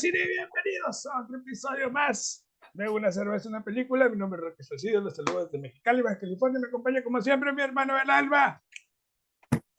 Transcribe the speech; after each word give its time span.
de 0.00 0.08
y 0.08 0.12
bienvenidos 0.12 1.06
a 1.06 1.22
otro 1.22 1.38
episodio 1.38 1.90
más 1.90 2.46
de 2.72 2.88
Una 2.88 3.10
cerveza, 3.10 3.48
una 3.48 3.64
película. 3.64 4.08
Mi 4.08 4.16
nombre 4.16 4.38
es 4.38 4.44
Roque 4.44 4.62
Salcido, 4.62 5.00
los 5.00 5.16
saludo 5.16 5.44
desde 5.44 5.58
Mexicali, 5.58 6.02
Baja 6.02 6.20
California. 6.20 6.60
Me 6.60 6.68
acompaña 6.68 7.02
como 7.02 7.20
siempre 7.20 7.52
mi 7.52 7.62
hermano 7.62 7.96
del 7.96 8.08
alba. 8.08 8.62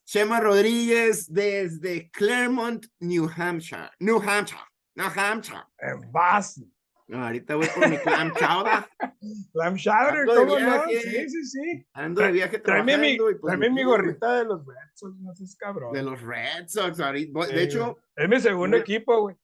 Chema 0.05 0.41
Rodríguez 0.41 1.31
desde 1.31 2.11
Claremont, 2.11 2.85
New 2.99 3.29
Hampshire. 3.34 3.91
New 3.99 4.21
Hampshire. 4.21 4.61
New 4.95 5.08
Hampshire. 5.16 5.63
En 5.77 6.11
Boston. 6.11 6.73
No, 7.08 7.25
ahorita 7.25 7.55
voy 7.55 7.67
por 7.73 7.89
mi 7.89 7.97
clam 7.97 8.33
chowder. 8.33 8.86
Clam 9.53 9.75
chowder, 9.77 10.25
de 10.27 10.36
¿cómo 10.36 10.59
no? 10.59 10.83
Sí, 10.89 11.30
sí, 11.30 11.45
sí. 11.45 11.88
Ando 11.94 12.22
de 12.22 12.31
viaje 12.31 12.58
mi, 12.58 12.63
trabajando. 12.63 13.31
y 13.31 13.36
pues, 13.36 13.58
mi 13.58 13.70
pues, 13.70 13.86
gorrita 13.86 14.38
de 14.38 14.45
los 14.45 14.66
Red 14.66 14.75
Sox, 14.94 15.17
no 15.20 15.33
seas 15.33 15.55
cabrón. 15.55 15.94
De 15.94 16.03
los 16.03 16.22
Red 16.22 16.67
Sox. 16.67 16.99
ahorita. 16.99 17.31
voy- 17.33 17.47
Sí, 17.47 17.55
de 17.55 17.63
hecho, 17.63 17.97
es 18.16 18.30
mi 18.30 18.39
segundo 18.39 18.77
equipo, 18.77 19.22
güey. 19.22 19.36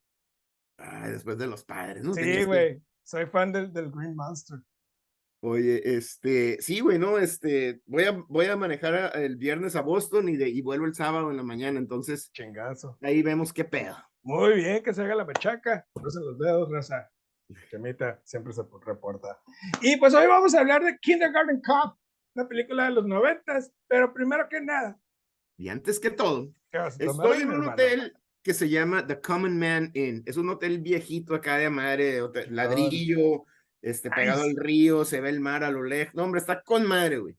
Ay, 0.78 1.12
después 1.12 1.38
de 1.38 1.48
los 1.48 1.64
padres, 1.64 2.04
¿no? 2.04 2.14
Sí, 2.14 2.22
que- 2.22 2.46
güey. 2.46 2.82
Soy 3.04 3.26
fan 3.28 3.52
del, 3.52 3.72
del 3.72 3.92
Green 3.92 4.16
Monster. 4.16 4.60
Oye, 5.44 5.96
este, 5.96 6.58
sí, 6.60 6.80
güey, 6.80 6.98
no, 6.98 7.20
este, 7.20 7.82
voy 7.86 8.04
a, 8.06 8.12
voy 8.30 8.48
a 8.48 8.56
manejar 8.56 9.12
el 9.16 9.36
viernes 9.36 9.76
a 9.76 9.82
Boston 9.82 10.28
y, 10.30 10.38
de, 10.38 10.50
y 10.50 10.62
vuelvo 10.64 10.86
el 10.88 10.96
sábado 10.96 11.30
en 11.30 11.38
la 11.38 11.44
mañana, 11.44 11.78
entonces 11.78 12.32
Chingazo. 12.32 12.98
ahí 13.02 13.22
vemos 13.22 13.54
qué 13.54 13.64
pedo. 13.64 13.96
Muy 14.24 14.56
bien, 14.56 14.82
que 14.82 14.92
se 14.92 15.04
haga 15.04 15.14
la 15.14 15.26
machaca. 15.26 15.86
Crucen 15.94 16.26
los 16.26 16.40
dedos, 16.40 16.72
raza. 16.72 17.12
Chemita 17.70 18.20
siempre 18.24 18.54
se 18.54 18.64
reporta. 18.84 19.40
Y 19.82 19.98
pues 19.98 20.16
hoy 20.16 20.26
vamos 20.26 20.56
a 20.56 20.62
hablar 20.62 20.84
de 20.84 20.98
Kindergarten 20.98 21.62
Cop, 21.62 21.96
una 22.36 22.48
película 22.48 22.86
de 22.86 22.92
los 22.92 23.06
noventas. 23.06 23.72
Pero 23.88 24.12
primero 24.16 24.48
que 24.50 24.62
nada, 24.62 25.00
Y 25.60 25.70
antes 25.70 26.00
que 26.00 26.10
todo, 26.10 26.52
¿qué 26.72 26.80
vas 26.80 26.96
a 26.96 27.06
tomar, 27.06 27.28
Estoy 27.28 27.42
en 27.44 27.48
un 27.50 27.54
hermano? 27.54 27.72
hotel 27.74 28.18
que 28.46 28.54
se 28.54 28.70
llama 28.70 29.08
The 29.08 29.20
Common 29.22 29.58
Man 29.58 29.90
Inn. 29.96 30.22
Es 30.28 30.38
un 30.38 30.48
hotel 30.50 30.80
viejito 30.80 31.34
acá 31.34 31.58
de 31.58 31.68
madre, 31.72 32.22
hotel- 32.22 32.56
ladrillo, 32.56 33.44
este, 33.82 34.12
pegado 34.12 34.44
al 34.44 34.56
río, 34.56 35.04
se 35.04 35.20
ve 35.20 35.30
el 35.30 35.40
mar 35.40 35.64
a 35.64 35.72
lo 35.72 35.82
lejos. 35.84 36.14
No, 36.14 36.24
hombre, 36.26 36.40
está 36.42 36.62
con 36.62 36.86
madre, 36.86 37.18
güey. 37.18 37.36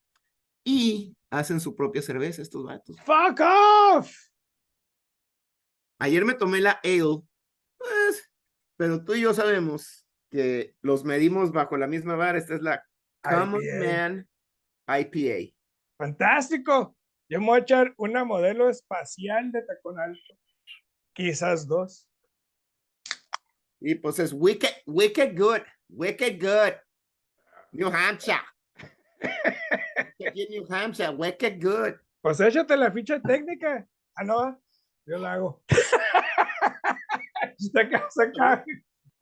Y 0.65 1.17
hacen 1.31 1.61
su 1.61 1.77
propia 1.77 2.03
cerveza 2.03 2.43
estos 2.43 2.65
vatos. 2.65 2.97
¡Fuck 3.05 3.41
off! 3.41 4.13
Ayer 6.01 6.25
me 6.25 6.35
tomé 6.35 6.61
la 6.61 6.73
ale, 6.83 7.23
pues, 7.79 8.29
pero 8.77 9.05
tú 9.05 9.15
y 9.15 9.21
yo 9.21 9.33
sabemos 9.33 10.05
que 10.29 10.75
los 10.83 11.05
medimos 11.05 11.53
bajo 11.53 11.77
la 11.77 11.87
misma 11.87 12.17
vara. 12.17 12.37
Esta 12.37 12.57
es 12.57 12.63
la 12.63 12.85
Common 13.23 13.63
IPA. 13.63 13.87
Man 13.87 14.29
IPA. 14.89 15.55
Fantástico. 15.99 16.97
Yo 17.29 17.39
me 17.39 17.47
voy 17.47 17.59
a 17.61 17.63
echar 17.63 17.95
una 17.97 18.25
modelo 18.25 18.69
espacial 18.69 19.53
de 19.53 19.63
tacón 19.63 20.01
alto. 20.01 20.35
Quizás 21.17 21.67
dos. 21.67 22.07
Y 23.81 23.95
pues 23.95 24.19
es 24.19 24.33
wicked, 24.35 24.83
wicked 24.87 25.35
good, 25.37 25.63
wicked 25.89 26.39
good. 26.41 26.75
New 27.73 27.89
Hampshire. 27.91 28.41
Aquí 30.27 30.43
en 30.43 30.51
New 30.51 30.67
Hampshire, 30.69 31.11
wicked 31.15 31.59
good. 31.63 31.95
Pues 32.21 32.39
échate 32.41 32.77
la 32.77 32.91
ficha 32.93 33.21
técnica. 33.21 33.87
Ah, 34.15 34.25
no, 34.25 34.61
yo 35.07 35.17
la 35.19 35.33
hago. 35.35 35.63
Está 37.59 37.81
acá, 37.83 38.07
está 38.09 38.23
acá, 38.25 38.65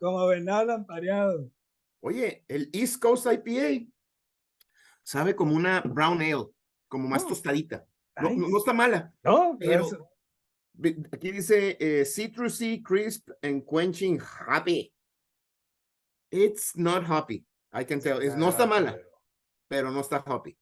como 0.01 0.27
venado 0.27 0.65
lampareado. 0.67 1.49
Oye, 2.01 2.45
el 2.49 2.69
East 2.73 3.01
Coast 3.01 3.27
IPA 3.27 3.87
sabe 5.05 5.37
como 5.37 5.55
una 5.55 5.81
brown 5.81 6.21
ale, 6.21 6.47
como 6.89 7.09
más 7.09 7.23
Oh, 7.25 7.29
tostadita. 7.29 7.87
No, 8.21 8.31
no- 8.31 8.37
nice. 8.37 8.51
no 8.51 8.59
está 8.59 8.73
mala. 8.73 9.13
No, 9.23 9.57
Pero 9.59 9.89
vi- 9.89 9.97
aquí 11.13 11.31
dice 11.33 11.77
eh, 11.81 12.05
citrusy, 12.05 12.83
crisp 12.83 13.31
and 13.43 13.65
quenching 13.65 14.19
hoppy. 14.21 14.93
It's 16.31 16.77
not 16.77 17.05
hoppy. 17.09 17.47
I 17.73 17.85
can 17.85 18.01
tell. 18.01 18.21
Es- 18.23 18.37
no 18.37 18.49
está 18.51 18.65
Ah, 18.65 18.67
mala, 18.67 18.99
pero- 19.69 19.91
no 19.91 20.01
está 20.01 20.19
hoppy. 20.27 20.57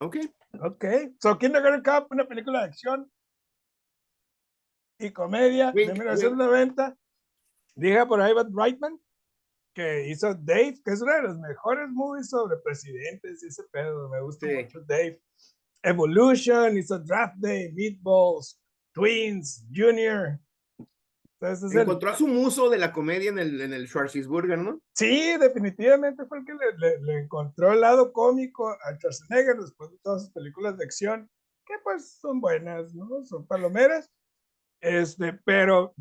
Ok. 0.00 0.16
Ok. 0.62 0.84
So, 1.20 1.36
Kindergarten 1.38 1.82
Cop, 1.82 2.10
una 2.12 2.26
película 2.26 2.60
de 2.60 2.64
acción 2.66 3.10
y 5.00 5.10
comedia 5.12 5.72
Wink, 5.74 5.74
de 5.74 5.92
wink. 5.92 5.98
1990. 5.98 6.96
Dije 7.74 8.06
por 8.06 8.20
Ivan 8.20 8.52
Reitman, 8.56 9.00
que 9.74 10.08
hizo 10.08 10.34
Dave, 10.34 10.76
que 10.84 10.92
es 10.92 11.00
una 11.02 11.16
de 11.16 11.22
las 11.24 11.38
mejores 11.38 11.88
movies 11.90 12.28
sobre 12.30 12.56
presidentes 12.58 13.42
y 13.42 13.46
ese 13.48 13.64
pedo. 13.70 14.08
Me 14.08 14.20
gusta 14.20 14.46
Sí. 14.48 14.54
mucho 14.54 14.80
Dave. 14.86 15.20
Evolution, 15.82 16.76
hizo 16.76 16.98
Draft 16.98 17.36
Day, 17.38 17.72
Meatballs, 17.72 18.60
Twins, 18.94 19.64
Junior. 19.74 20.38
Entonces, 21.40 21.72
el- 21.72 21.82
Encontró 21.82 22.10
a 22.10 22.16
su 22.16 22.26
muso 22.26 22.68
de 22.68 22.78
la 22.78 22.92
comedia 22.92 23.30
en 23.30 23.38
el, 23.38 23.60
en 23.60 23.72
el 23.72 23.86
Schwarzenegger, 23.86 24.58
¿no? 24.58 24.80
Sí, 24.94 25.36
definitivamente 25.38 26.24
fue 26.26 26.38
el 26.40 26.44
que 26.44 26.54
le, 26.54 26.76
le- 26.78 27.00
le 27.02 27.18
encontró 27.20 27.72
el 27.72 27.80
lado 27.80 28.12
cómico 28.12 28.68
a 28.70 28.94
Schwarzenegger 28.96 29.56
después 29.56 29.90
de 29.92 29.98
todas 30.02 30.22
sus 30.24 30.32
películas 30.32 30.76
de 30.76 30.84
acción, 30.84 31.30
que 31.64 31.74
pues 31.84 32.18
son 32.20 32.40
buenas, 32.40 32.92
¿no? 32.94 33.24
Son 33.24 33.46
palomeras. 33.46 34.10
Este, 34.80 35.32
pero 35.44 35.94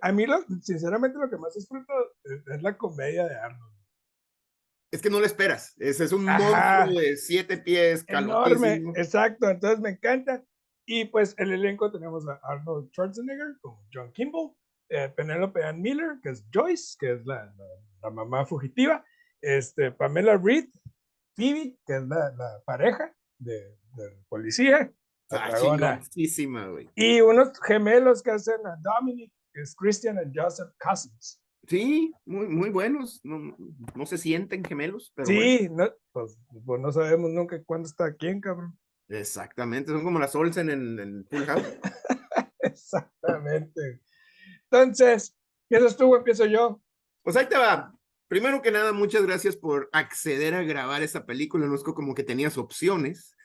a 0.00 0.12
mí, 0.12 0.26
lo, 0.26 0.40
sinceramente, 0.62 1.18
lo 1.18 1.28
que 1.30 1.36
más 1.36 1.54
disfruto 1.54 1.92
es 2.24 2.62
la 2.62 2.76
comedia 2.76 3.26
de 3.26 3.34
Arnold. 3.36 3.71
Es 4.92 5.02
que 5.02 5.10
no 5.10 5.18
lo 5.18 5.26
esperas. 5.26 5.74
Ese 5.78 6.04
es 6.04 6.12
un 6.12 6.28
Ajá. 6.28 6.84
monstruo 6.84 7.00
de 7.00 7.16
siete 7.16 7.56
pies, 7.56 8.04
Enorme, 8.06 8.82
exacto, 8.96 9.48
entonces 9.50 9.80
me 9.80 9.90
encanta. 9.90 10.44
Y 10.86 11.06
pues 11.06 11.34
el 11.38 11.52
elenco 11.52 11.90
tenemos 11.90 12.28
a 12.28 12.38
Arnold 12.42 12.90
Schwarzenegger 12.90 13.56
como 13.60 13.84
John 13.92 14.12
Kimball, 14.12 14.52
eh, 14.90 15.08
Penelope 15.16 15.64
Ann 15.64 15.80
Miller, 15.80 16.18
que 16.22 16.30
es 16.30 16.44
Joyce, 16.52 16.96
que 16.98 17.12
es 17.14 17.24
la, 17.24 17.46
la- 17.46 17.82
la 18.02 18.10
mamá 18.10 18.44
fugitiva, 18.44 19.04
este, 19.40 19.92
Pamela 19.92 20.36
Reed, 20.36 20.66
Phoebe, 21.36 21.78
que 21.86 21.96
es 21.96 22.02
la, 22.02 22.30
la 22.36 22.62
pareja 22.66 23.16
de, 23.38 23.78
policía, 24.28 24.92
Ah, 25.34 25.48
y 26.94 27.20
unos 27.22 27.58
gemelos 27.62 28.22
que 28.22 28.32
hacen 28.32 28.66
a 28.66 28.76
Dominic, 28.82 29.32
que 29.54 29.62
es 29.62 29.74
Christian 29.74 30.18
y 30.18 30.38
Joseph 30.38 30.68
Cousins. 30.78 31.41
Sí, 31.68 32.12
muy, 32.24 32.48
muy 32.48 32.70
buenos. 32.70 33.20
No, 33.24 33.56
no 33.94 34.06
se 34.06 34.18
sienten 34.18 34.64
gemelos, 34.64 35.12
pero 35.14 35.26
bueno. 35.26 35.40
Sí, 35.42 35.68
no, 35.70 35.90
pues, 36.12 36.38
pues 36.64 36.80
no 36.80 36.90
sabemos 36.92 37.30
nunca 37.30 37.62
cuándo 37.64 37.88
está 37.88 38.14
quién, 38.14 38.40
cabrón. 38.40 38.78
Exactamente, 39.08 39.90
son 39.92 40.02
como 40.04 40.18
las 40.18 40.34
Olsen 40.34 40.70
en, 40.70 40.98
en 40.98 41.24
Full 41.26 41.42
House. 41.44 41.66
Exactamente. 42.60 44.00
Entonces, 44.70 45.36
¿empiezas 45.68 45.96
tú 45.96 46.12
o 46.12 46.16
empiezo 46.16 46.46
yo? 46.46 46.80
Pues 47.22 47.36
ahí 47.36 47.46
te 47.48 47.58
va. 47.58 47.94
Primero 48.28 48.62
que 48.62 48.70
nada, 48.70 48.92
muchas 48.92 49.22
gracias 49.22 49.56
por 49.56 49.88
acceder 49.92 50.54
a 50.54 50.62
grabar 50.62 51.02
esta 51.02 51.26
película. 51.26 51.66
No 51.66 51.74
es 51.74 51.82
co- 51.82 51.94
como 51.94 52.14
que 52.14 52.24
tenías 52.24 52.56
opciones. 52.56 53.36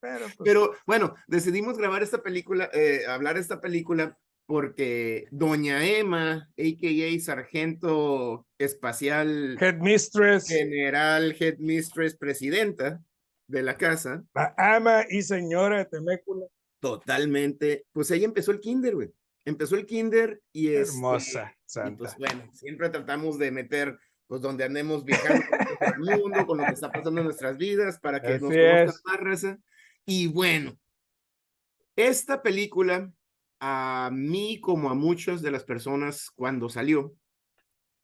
Pero, 0.00 0.24
pues, 0.24 0.36
Pero 0.44 0.72
bueno, 0.86 1.14
decidimos 1.26 1.76
grabar 1.78 2.02
esta 2.02 2.22
película, 2.22 2.68
eh, 2.72 3.02
hablar 3.06 3.34
de 3.34 3.40
esta 3.42 3.60
película, 3.60 4.18
porque 4.46 5.26
Doña 5.30 5.84
Emma, 5.86 6.48
a.k.a. 6.58 7.20
Sargento 7.20 8.46
Espacial 8.58 9.56
Headmistress, 9.60 10.46
General 10.48 11.34
Headmistress 11.38 12.16
Presidenta 12.16 13.02
de 13.46 13.62
la 13.62 13.76
casa, 13.76 14.24
la 14.34 14.54
ama 14.56 15.04
y 15.08 15.22
señora 15.22 15.78
de 15.78 15.84
Temécula. 15.86 16.46
totalmente, 16.80 17.84
pues 17.92 18.10
ella 18.10 18.24
empezó 18.26 18.50
el 18.50 18.60
kinder, 18.60 18.94
güey. 18.94 19.10
Empezó 19.44 19.74
el 19.76 19.86
kinder 19.86 20.40
y 20.52 20.68
es 20.74 20.90
Hermosa, 20.94 21.52
Y 21.56 21.62
santa. 21.66 21.98
pues 21.98 22.16
bueno, 22.16 22.48
siempre 22.52 22.88
tratamos 22.90 23.38
de 23.38 23.50
meter, 23.50 23.98
pues 24.28 24.40
donde 24.40 24.64
andemos 24.64 25.04
viajando 25.04 25.44
por 25.78 25.94
el 25.94 26.20
mundo, 26.20 26.46
con 26.46 26.58
lo 26.58 26.64
que 26.64 26.72
está 26.72 26.90
pasando 26.92 27.20
en 27.20 27.24
nuestras 27.26 27.56
vidas, 27.58 27.98
para 27.98 28.20
que 28.22 28.38
nos 28.38 28.50
Así 28.50 28.60
conozcan 28.60 28.88
es. 28.88 29.02
más 29.04 29.20
raza. 29.20 29.58
Y 30.06 30.26
bueno, 30.28 30.78
esta 31.96 32.42
película, 32.42 33.12
a 33.64 34.10
mí 34.12 34.60
como 34.60 34.90
a 34.90 34.94
muchas 34.94 35.40
de 35.40 35.52
las 35.52 35.62
personas 35.62 36.30
cuando 36.34 36.68
salió, 36.68 37.14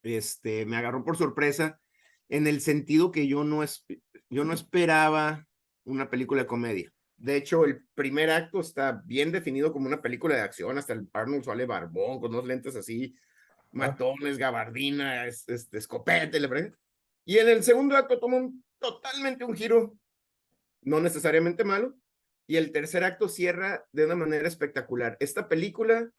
este, 0.04 0.64
me 0.66 0.76
agarró 0.76 1.04
por 1.04 1.16
sorpresa 1.16 1.80
en 2.28 2.46
el 2.46 2.60
sentido 2.60 3.10
que 3.10 3.26
yo 3.26 3.42
no, 3.42 3.64
es, 3.64 3.84
yo 4.30 4.44
no 4.44 4.52
esperaba 4.52 5.48
una 5.84 6.10
película 6.10 6.42
de 6.42 6.46
comedia. 6.46 6.92
De 7.16 7.34
hecho, 7.34 7.64
el 7.64 7.84
primer 7.94 8.30
acto 8.30 8.60
está 8.60 9.02
bien 9.04 9.32
definido 9.32 9.72
como 9.72 9.88
una 9.88 10.00
película 10.00 10.36
de 10.36 10.42
acción, 10.42 10.78
hasta 10.78 10.92
el 10.92 11.08
Arnold 11.12 11.42
sale 11.44 11.66
barbón, 11.66 12.20
con 12.20 12.32
unos 12.32 12.46
lentes 12.46 12.76
así, 12.76 13.16
matones, 13.72 14.38
gabardina, 14.38 15.26
es- 15.26 15.48
este, 15.48 15.78
escopete, 15.78 16.38
le. 16.38 16.72
Y 17.24 17.38
en 17.38 17.48
el 17.48 17.64
segundo 17.64 17.96
acto 17.96 18.20
toma 18.20 18.36
un- 18.36 18.64
totalmente 18.78 19.44
un 19.44 19.56
giro, 19.56 19.98
no 20.82 21.00
necesariamente 21.00 21.64
malo, 21.64 21.96
y 22.48 22.56
el 22.56 22.72
tercer 22.72 23.04
acto 23.04 23.28
cierra 23.28 23.86
de 23.92 24.06
una 24.06 24.16
manera 24.16 24.48
espectacular. 24.48 25.18
Esta 25.20 25.48
película, 25.48 26.10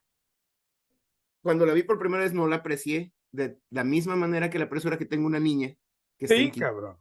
cuando 1.41 1.65
la 1.65 1.73
vi 1.73 1.81
por 1.81 1.97
primera 1.97 2.23
vez, 2.23 2.33
no 2.33 2.47
la 2.47 2.57
aprecié 2.57 3.13
de 3.31 3.59
la 3.71 3.83
misma 3.83 4.15
manera 4.15 4.49
que 4.51 4.59
la 4.59 4.65
aprecio 4.65 4.89
ahora 4.89 4.99
que 4.99 5.07
tengo 5.07 5.25
una 5.25 5.39
niña. 5.39 5.75
Que 6.19 6.27
Sí, 6.27 6.51
cabrón. 6.51 6.97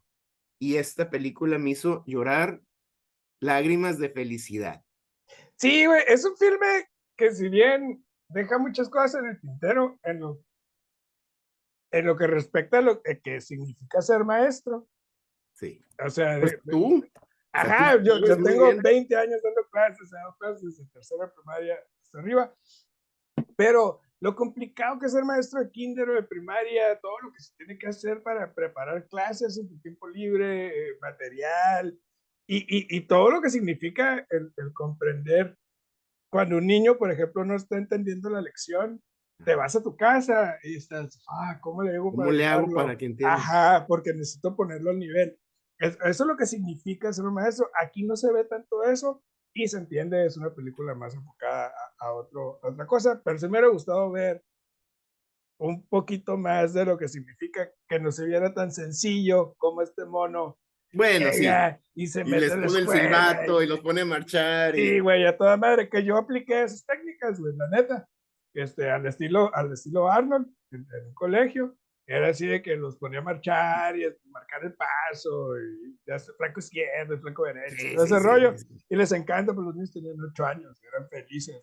y 0.58 0.76
esta 0.76 1.10
película 1.10 1.58
me 1.58 1.70
hizo 1.70 2.04
llorar 2.06 2.62
lágrimas 3.40 3.98
de 3.98 4.08
felicidad. 4.08 4.82
Sí, 5.56 5.84
güey, 5.84 6.02
es 6.08 6.24
un 6.24 6.36
filme 6.36 6.88
que 7.14 7.32
si 7.32 7.50
bien 7.50 8.06
deja 8.28 8.58
muchas 8.58 8.88
cosas 8.88 9.22
en 9.22 9.30
el 9.30 9.40
tintero, 9.40 9.98
en 10.04 10.20
lo, 10.20 10.42
en 11.90 12.06
lo 12.06 12.16
que 12.16 12.26
respecta 12.28 12.78
a 12.78 12.82
lo 12.82 13.02
que, 13.02 13.40
significa 13.42 14.00
ser 14.00 14.24
maestro. 14.24 14.88
Sí. 15.52 15.82
O 16.02 16.08
sea, 16.08 16.40
pues 16.40 16.58
tú. 16.64 17.04
Ajá, 17.52 17.96
yo, 18.02 18.18
yo 18.18 18.42
tengo 18.42 18.70
20 18.82 19.16
años 19.16 19.40
dando 19.42 19.62
clases, 19.70 20.10
dando 20.10 20.36
clases 20.38 20.62
desde 20.62 20.90
tercera 20.92 21.32
primaria 21.32 21.78
hasta 22.02 22.18
arriba, 22.18 22.54
pero 23.56 24.00
lo 24.20 24.34
complicado 24.34 24.98
que 24.98 25.06
es 25.06 25.12
ser 25.12 25.24
maestro 25.24 25.60
de 25.60 25.70
kinder 25.70 26.10
o 26.10 26.14
de 26.14 26.22
primaria, 26.24 26.98
todo 27.00 27.18
lo 27.22 27.32
que 27.32 27.40
se 27.40 27.54
tiene 27.56 27.78
que 27.78 27.86
hacer 27.86 28.22
para 28.22 28.52
preparar 28.52 29.06
clases 29.08 29.58
en 29.58 29.68
tu 29.68 29.78
tiempo 29.80 30.08
libre, 30.08 30.68
eh, 30.68 30.98
material, 31.00 31.98
y, 32.50 32.58
y, 32.58 32.96
y, 32.96 33.00
todo 33.02 33.30
lo 33.30 33.42
que 33.42 33.50
significa 33.50 34.26
el, 34.30 34.52
el, 34.56 34.72
comprender 34.72 35.54
cuando 36.32 36.56
un 36.56 36.66
niño, 36.66 36.96
por 36.96 37.10
ejemplo, 37.10 37.44
no 37.44 37.54
está 37.54 37.76
entendiendo 37.76 38.30
la 38.30 38.40
lección, 38.40 39.02
te 39.44 39.54
vas 39.54 39.76
a 39.76 39.82
tu 39.82 39.96
casa 39.96 40.58
y 40.62 40.76
estás, 40.76 41.22
ah, 41.28 41.58
¿cómo 41.60 41.82
le 41.82 41.90
para, 41.90 42.00
¿Cómo 42.00 42.30
le 42.30 42.46
hago 42.46 42.74
para 42.74 42.96
que 42.96 43.04
entienda? 43.04 43.34
Ajá, 43.34 43.86
porque 43.86 44.12
necesito 44.14 44.56
ponerlo 44.56 44.90
al 44.90 44.98
nivel. 44.98 45.38
Eso 45.78 45.98
es 46.04 46.20
lo 46.20 46.36
que 46.36 46.46
significa 46.46 47.12
ser 47.12 47.24
un 47.24 47.34
maestro. 47.34 47.70
Aquí 47.80 48.04
no 48.04 48.16
se 48.16 48.32
ve 48.32 48.44
tanto 48.44 48.82
eso, 48.84 49.22
y 49.54 49.66
se 49.66 49.78
entiende, 49.78 50.24
es 50.24 50.36
una 50.36 50.54
película 50.54 50.94
más 50.94 51.14
enfocada 51.14 51.72
a, 51.98 52.12
otro, 52.12 52.60
otra 52.62 52.86
cosa, 52.86 53.20
pero 53.24 53.38
sí 53.38 53.46
me 53.46 53.52
hubiera 53.52 53.68
gustado 53.68 54.10
ver 54.10 54.44
un 55.60 55.86
poquito 55.88 56.36
más 56.36 56.72
de 56.74 56.84
lo 56.84 56.96
que 56.96 57.08
significa 57.08 57.68
que 57.88 57.98
no 57.98 58.12
se 58.12 58.26
viera 58.26 58.54
tan 58.54 58.70
sencillo 58.70 59.54
como 59.58 59.82
este 59.82 60.04
mono. 60.04 60.58
Bueno, 60.92 61.32
sí. 61.32 61.46
Y 61.94 62.06
se 62.06 62.20
y 62.20 62.24
les 62.24 62.50
pone 62.50 62.78
el 62.78 62.88
silbato 62.88 63.62
y, 63.62 63.66
los 63.66 63.80
pone 63.80 64.02
a 64.02 64.04
marchar. 64.04 64.78
Y... 64.78 64.88
Sí, 64.88 64.98
güey, 65.00 65.26
a 65.26 65.36
toda 65.36 65.56
madre, 65.56 65.88
que 65.88 66.04
yo 66.04 66.16
apliqué 66.16 66.62
esas 66.62 66.86
técnicas, 66.86 67.40
güey, 67.40 67.54
la 67.56 67.68
neta. 67.68 68.08
Este, 68.54 68.90
al 68.90 69.06
estilo, 69.06 69.54
al 69.54 69.72
estilo 69.72 70.10
Arnold, 70.10 70.46
en, 70.70 70.86
en 70.96 71.06
un 71.08 71.14
colegio 71.14 71.76
era 72.10 72.28
así 72.28 72.46
de 72.46 72.62
que 72.62 72.74
los 72.74 72.96
ponía 72.96 73.18
a 73.18 73.22
marchar 73.22 73.94
y 73.94 74.06
a 74.06 74.14
marcar 74.30 74.64
el 74.64 74.74
paso 74.74 75.58
y 75.58 75.94
ya 76.06 76.18
flanco 76.18 76.58
izquierdo 76.58 77.14
y 77.14 77.18
flanco 77.18 77.44
derecho, 77.44 77.94
todo 77.94 78.04
ese 78.06 78.18
rollo. 78.18 78.54
Y 78.88 78.96
les 78.96 79.12
encanta, 79.12 79.52
pues 79.52 79.66
los 79.66 79.74
niños 79.74 79.92
tenían 79.92 80.16
ocho 80.18 80.46
años, 80.46 80.80
eran 80.82 81.06
felices. 81.10 81.62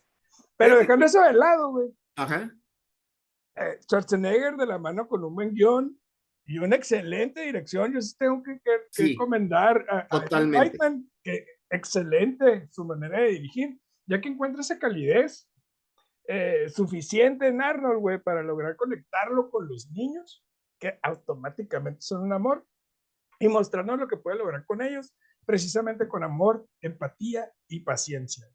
Pero 0.55 0.77
dejando 0.77 1.07
eso 1.07 1.19
de 1.23 1.33
lado, 1.33 1.71
güey. 1.71 1.89
Ajá. 2.15 2.51
Eh, 3.55 3.79
Schwarzenegger 3.81 4.55
de 4.55 4.67
la 4.67 4.77
mano 4.77 5.07
con 5.07 5.23
un 5.23 5.33
buen 5.33 5.51
guion 5.55 5.99
y 6.45 6.59
una 6.59 6.75
excelente 6.75 7.41
dirección. 7.41 7.91
Yo 7.91 8.01
sí 8.01 8.15
tengo 8.15 8.43
que, 8.43 8.59
que, 8.63 9.15
que 9.15 9.15
a, 9.89 10.07
Totalmente. 10.07 10.77
que 11.23 11.43
excelente 11.71 12.67
su 12.69 12.85
manera 12.85 13.19
de 13.19 13.29
dirigir, 13.29 13.79
ya 14.05 14.21
que 14.21 14.29
encuentra 14.29 14.61
esa 14.61 14.77
calidez 14.77 15.49
eh, 16.27 16.69
suficiente 16.69 17.47
en 17.47 17.61
Arnold, 17.61 17.99
güey, 17.99 18.19
para 18.19 18.41
lograr 18.41 18.75
conectarlo 18.75 19.49
con 19.49 19.67
los 19.67 19.91
niños, 19.91 20.43
que 20.79 20.99
automáticamente 21.03 22.01
son 22.01 22.23
un 22.23 22.33
amor, 22.33 22.65
y 23.39 23.47
mostrarnos 23.47 23.99
lo 23.99 24.07
que 24.07 24.17
puede 24.17 24.37
lograr 24.37 24.65
con 24.65 24.81
ellos, 24.81 25.13
precisamente 25.45 26.07
con 26.07 26.23
amor, 26.23 26.65
empatía 26.81 27.51
y 27.67 27.81
paciencia. 27.81 28.47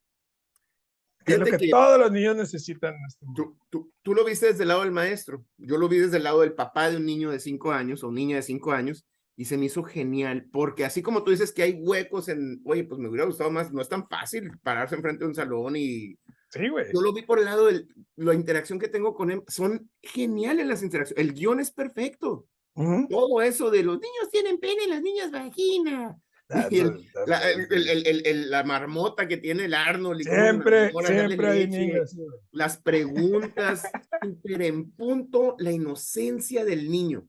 Que 1.25 1.35
es 1.35 1.39
lo 1.39 1.45
que, 1.45 1.69
todos 1.69 2.01
los 2.01 2.11
niños 2.11 2.35
necesitan 2.35 2.95
en 2.95 3.05
este 3.07 3.27
mundo. 3.27 3.57
Tú, 3.69 3.93
tú, 4.03 4.15
lo 4.15 4.25
viste 4.25 4.47
desde 4.47 4.63
el 4.63 4.69
lado 4.69 4.81
del 4.81 4.91
maestro, 4.91 5.45
yo 5.59 5.77
lo 5.77 5.89
vi 5.89 5.99
desde 5.99 6.17
el 6.17 6.25
lado 6.25 6.41
del 6.41 6.55
papá 6.55 6.91
de 6.91 6.97
un 6.97 7.05
niño 7.05 7.31
de 7.31 7.41
cinco 7.41 7.73
años 7.73 8.03
o 8.03 8.11
niña 8.11 8.37
de 8.37 8.43
cinco 8.43 8.73
años, 8.73 9.07
y 9.37 9.45
se 9.45 9.57
me 9.57 9.67
hizo 9.67 9.83
genial, 9.83 10.49
porque 10.53 10.85
así 10.85 11.03
como 11.03 11.23
tú 11.23 11.31
dices 11.31 11.53
que 11.53 11.63
hay 11.63 11.73
huecos 11.73 12.29
en, 12.29 12.61
oye, 12.65 12.85
pues 12.85 12.99
me 13.01 13.09
hubiera 13.09 13.27
gustado 13.27 13.51
más, 13.51 13.73
no 13.73 13.81
es 13.81 13.89
tan 13.89 14.07
fácil 14.09 14.51
pararse 14.63 14.97
enfrente 14.97 15.25
de 15.25 15.29
un 15.29 15.35
salón 15.35 15.77
y 15.77 16.19
Sí, 16.51 16.69
güey. 16.69 16.87
Yo 16.93 17.01
lo 17.01 17.13
vi 17.13 17.23
por 17.23 17.39
el 17.39 17.45
lado 17.45 17.67
de 17.67 17.87
la 18.17 18.35
interacción 18.35 18.79
que 18.79 18.89
tengo 18.89 19.15
con 19.15 19.31
él. 19.31 19.43
Son 19.47 19.91
geniales 20.03 20.67
las 20.67 20.83
interacciones. 20.83 21.25
El 21.25 21.35
guion 21.35 21.61
es 21.61 21.71
perfecto. 21.71 22.47
Todo 22.75 23.43
eso 23.43 23.71
de 23.71 23.83
los 23.83 24.01
niños 24.01 24.31
tienen 24.31 24.59
pene 24.59 24.85
y 24.85 24.89
las 24.89 25.03
niñas 25.03 25.31
vagina. 25.31 26.19
Y 26.71 26.81
el, 26.81 27.07
la, 27.29 27.49
el, 27.49 28.27
el, 28.27 28.51
la, 28.51 28.65
marmota 28.65 29.29
que 29.29 29.37
tiene 29.37 29.67
el 29.67 29.75
Arnold. 29.75 30.23
siempre, 30.23 30.91
siempre 31.07 31.49
hay 31.49 31.69
niños. 31.69 32.17
Las 32.51 32.77
preguntas, 32.77 33.85
súper 34.25 34.63
en 34.63 34.91
punto, 34.91 35.55
la 35.61 35.71
inocencia 35.71 36.65
del 36.65 36.91
niño. 36.91 37.29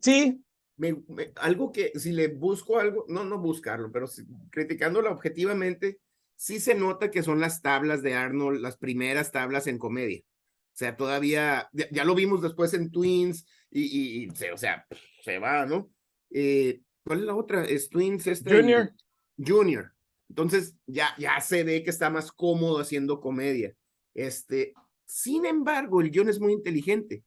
Sí. 0.00 0.44
Me, 0.76 1.02
algo 1.36 1.72
que 1.72 1.90
si 1.98 2.12
le 2.12 2.28
busco 2.28 2.78
algo, 2.78 3.04
no, 3.08 3.24
no 3.24 3.38
buscarlo, 3.38 3.90
pero 3.90 4.06
si, 4.06 4.24
criticándola 4.50 5.10
objetivamente, 5.10 5.98
sí 6.40 6.58
se 6.58 6.74
nota 6.74 7.10
que 7.10 7.22
son 7.22 7.38
las 7.38 7.60
tablas 7.60 8.00
de 8.00 8.14
Arnold, 8.14 8.62
las 8.62 8.78
primeras 8.78 9.30
tablas 9.30 9.66
en 9.66 9.76
comedia. 9.76 10.20
O 10.20 10.76
sea, 10.80 10.96
todavía, 10.96 11.68
ya, 11.72 12.04
lo 12.06 12.14
vimos 12.14 12.40
después 12.40 12.72
en 12.72 12.90
Twins 12.90 13.46
y, 13.70 14.24
y, 14.24 14.28
o 14.48 14.56
sea, 14.56 14.86
se 15.22 15.38
va, 15.38 15.66
¿no? 15.66 15.92
Eh, 16.30 16.80
¿Cuál 17.04 17.18
es 17.18 17.24
la 17.26 17.36
otra? 17.36 17.64
Es 17.66 17.90
Twins. 17.90 18.26
Este, 18.26 18.56
Junior. 18.56 18.90
Junior. 19.36 19.92
Entonces, 20.30 20.76
ya, 20.86 21.14
ya 21.18 21.38
se 21.42 21.62
ve 21.62 21.82
que 21.82 21.90
está 21.90 22.08
más 22.08 22.32
cómodo 22.32 22.80
haciendo 22.80 23.20
comedia. 23.20 23.74
Este, 24.14 24.72
sin 25.04 25.44
embargo, 25.44 26.00
el 26.00 26.10
guion 26.10 26.30
es 26.30 26.40
muy 26.40 26.54
inteligente 26.54 27.22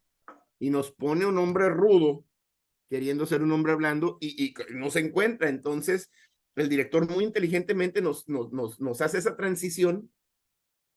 y 0.57 0.71
nos 0.71 0.91
pone 0.91 1.27
un 1.27 1.37
hombre 1.37 1.69
rudo 1.69 2.25
queriendo 2.89 3.27
ser 3.27 3.43
un 3.43 3.51
hombre 3.51 3.75
blando 3.75 4.17
y, 4.19 4.43
y 4.43 4.53
no 4.73 4.89
se 4.89 5.01
encuentra. 5.01 5.49
Entonces, 5.49 6.09
el 6.55 6.69
director 6.69 7.09
muy 7.09 7.23
inteligentemente 7.23 8.01
nos, 8.01 8.27
nos, 8.27 8.51
nos, 8.51 8.79
nos 8.79 9.01
hace 9.01 9.17
esa 9.17 9.35
transición 9.35 10.11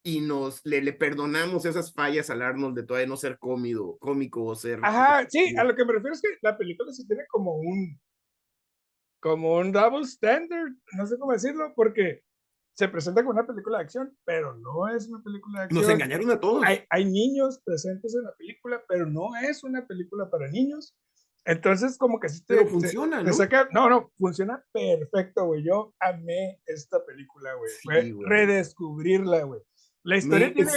y 0.03 0.21
nos 0.21 0.65
le, 0.65 0.83
le, 0.83 0.93
perdonamos 0.93 1.65
esas 1.65 1.93
fallas 1.93 2.31
al 2.31 2.43
Arnold 2.43 2.77
de 2.77 2.85
todavía 2.85 3.09
no 3.09 3.17
ser 3.17 3.39
cómico, 3.39 3.99
cómico 3.99 4.45
o 4.45 4.55
ser. 4.55 4.79
Ajá, 4.83 5.27
sí, 5.29 5.57
a 5.57 5.65
lo 5.65 5.75
que 5.75 5.85
me 5.85 5.95
refiero 5.95 6.15
es 6.15 6.23
que 6.23 6.29
la 6.43 6.57
película 6.57 6.93
se 6.93 7.05
tiene 7.07 7.25
como 7.29 7.57
un 7.57 7.99
como 9.21 9.57
un 9.57 9.73
double 9.73 10.05
standard, 10.05 10.73
no 10.97 11.07
sé 11.07 11.19
cómo 11.19 11.33
decirlo, 11.33 11.73
porque 11.75 12.23
se 12.77 12.89
presenta 12.89 13.23
como 13.23 13.33
una 13.33 13.47
película 13.47 13.79
de 13.79 13.85
acción, 13.85 14.17
pero 14.25 14.55
no 14.55 14.87
es 14.89 15.09
una 15.09 15.21
película 15.23 15.61
de 15.61 15.65
acción. 15.65 15.83
Nos 15.83 15.91
engañaron 15.91 16.31
a 16.31 16.39
todos. 16.39 16.63
Hay, 16.65 16.85
hay 16.91 17.05
niños 17.07 17.61
presentes 17.65 18.15
en 18.15 18.23
la 18.23 18.35
película, 18.37 18.85
pero 18.87 19.07
no 19.07 19.35
es 19.43 19.65
una 19.65 19.85
película 19.87 20.31
para 20.31 20.49
niños. 20.49 20.95
Entonces, 21.47 21.97
como 21.97 22.19
que 22.19 22.29
sí 22.29 22.41
te. 22.45 22.57
Pero 22.57 22.67
funciona, 22.67 23.23
¿no? 23.23 23.33
saca, 23.33 23.69
no, 23.71 23.89
no, 23.89 24.11
funciona 24.19 24.65
perfecto, 24.73 25.47
güey. 25.47 25.63
Yo 25.63 25.95
amé 26.01 26.61
esta 26.67 27.05
película, 27.07 27.55
güey. 27.55 27.71
Fue 27.85 28.13
redescubrirla, 28.27 29.45
güey. 29.45 29.61
La 30.03 30.17
historia 30.17 30.53
tiene 30.53 30.73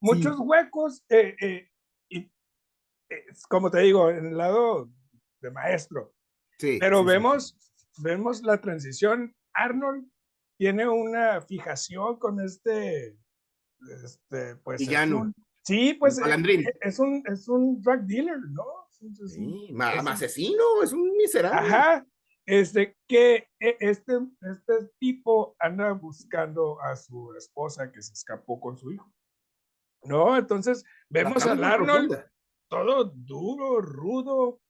muchos 0.00 0.36
huecos, 0.38 1.04
eh, 1.08 1.34
eh, 1.40 1.68
y 2.08 2.30
como 3.48 3.72
te 3.72 3.80
digo, 3.80 4.08
en 4.08 4.26
el 4.26 4.36
lado 4.36 4.88
de 5.40 5.50
maestro. 5.50 6.14
Sí. 6.58 6.78
Pero 6.78 7.02
vemos, 7.02 7.56
vemos 7.98 8.42
la 8.42 8.60
transición. 8.60 9.34
Arnold 9.52 10.08
tiene 10.56 10.88
una 10.88 11.40
fijación 11.40 12.20
con 12.20 12.40
este, 12.40 13.18
este 14.04 14.54
pues. 14.62 14.78
Villano. 14.78 15.32
sí, 15.64 15.94
pues. 15.94 16.18
Es, 16.18 16.66
es 16.80 16.98
un, 17.00 17.20
es 17.26 17.48
un 17.48 17.82
drug 17.82 18.02
dealer, 18.02 18.38
¿no? 18.50 18.83
Sí, 19.26 19.68
más 19.72 20.06
asesino, 20.06 20.82
es 20.82 20.92
un 20.92 21.16
miserable. 21.16 21.58
Ajá, 21.58 22.06
este, 22.46 22.96
que 23.08 23.48
e, 23.58 23.76
este, 23.80 24.18
este 24.42 24.90
tipo 24.98 25.56
anda 25.58 25.92
buscando 25.92 26.80
a 26.80 26.94
su 26.96 27.34
esposa 27.36 27.90
que 27.90 28.02
se 28.02 28.12
escapó 28.12 28.60
con 28.60 28.76
su 28.76 28.92
hijo. 28.92 29.10
¿No? 30.02 30.36
Entonces 30.36 30.84
vemos 31.08 31.46
a 31.46 31.52
Arnold 31.52 32.22
todo 32.68 33.04
duro, 33.04 33.80
rudo, 33.80 34.60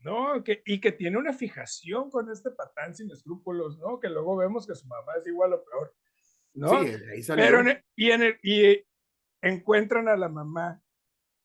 ¿no? 0.00 0.42
Que, 0.42 0.62
y 0.66 0.80
que 0.80 0.90
tiene 0.90 1.18
una 1.18 1.32
fijación 1.32 2.10
con 2.10 2.28
este 2.30 2.50
patán 2.50 2.94
sin 2.94 3.10
escrúpulos, 3.10 3.78
¿no? 3.78 4.00
Que 4.00 4.08
luego 4.08 4.36
vemos 4.36 4.66
que 4.66 4.74
su 4.74 4.88
mamá 4.88 5.12
es 5.20 5.26
igual 5.28 5.52
o 5.52 5.64
peor, 5.64 5.94
¿no? 6.54 6.82
Sí, 6.82 6.88
ahí 6.88 7.22
Pero 7.28 7.62
y, 7.94 8.10
en 8.10 8.22
el, 8.22 8.38
y 8.42 8.84
encuentran 9.40 10.08
a 10.08 10.16
la 10.16 10.28
mamá 10.28 10.82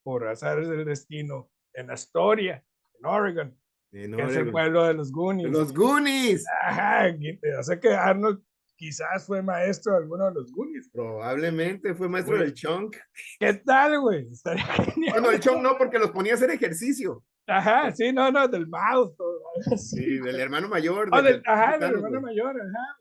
por 0.04 0.28
azares 0.28 0.68
del 0.68 0.86
destino 0.86 1.52
en 1.78 1.92
Astoria, 1.92 2.64
en 3.00 3.06
Oregon, 3.06 3.58
que 3.92 4.04
es 4.04 4.36
el 4.36 4.52
pueblo 4.52 4.84
de 4.86 4.96
los 4.96 5.12
Goonies. 5.12 5.52
Los 5.52 5.74
Goonies. 5.74 6.44
Ajá, 6.64 7.16
o 7.60 7.64
sea 7.64 7.80
que 7.80 7.94
Arnold 7.94 8.42
quizás 8.76 9.26
fue 9.26 9.42
maestro 9.42 9.94
de 9.94 10.00
alguno 10.00 10.26
de 10.26 10.34
los 10.34 10.52
Goonies. 10.52 10.90
Probablemente 10.92 11.94
fue 11.94 12.10
maestro 12.10 12.38
del 12.38 12.54
Chunk. 12.54 12.98
¿Qué 13.40 13.54
tal, 13.54 14.00
güey? 14.02 14.28
Bueno, 15.12 15.32
el 15.32 15.40
Chunk 15.40 15.62
no, 15.62 15.78
porque 15.78 16.00
los 16.00 16.12
ponía 16.12 16.34
a 16.34 16.36
hacer 16.36 16.50
ejercicio. 16.50 17.24
Ajá, 17.48 17.92
sí, 17.94 18.12
no, 18.12 18.32
no, 18.32 18.48
del 18.48 18.68
mouse. 18.68 19.16
Sí, 19.78 20.20
del 20.20 20.40
hermano 20.40 20.68
mayor. 20.68 21.10
Oh, 21.12 21.22
del, 21.22 21.42
ajá, 21.46 21.78
del 21.78 21.94
hermano 21.94 22.22
mayor, 22.22 22.60
ajá. 22.60 22.98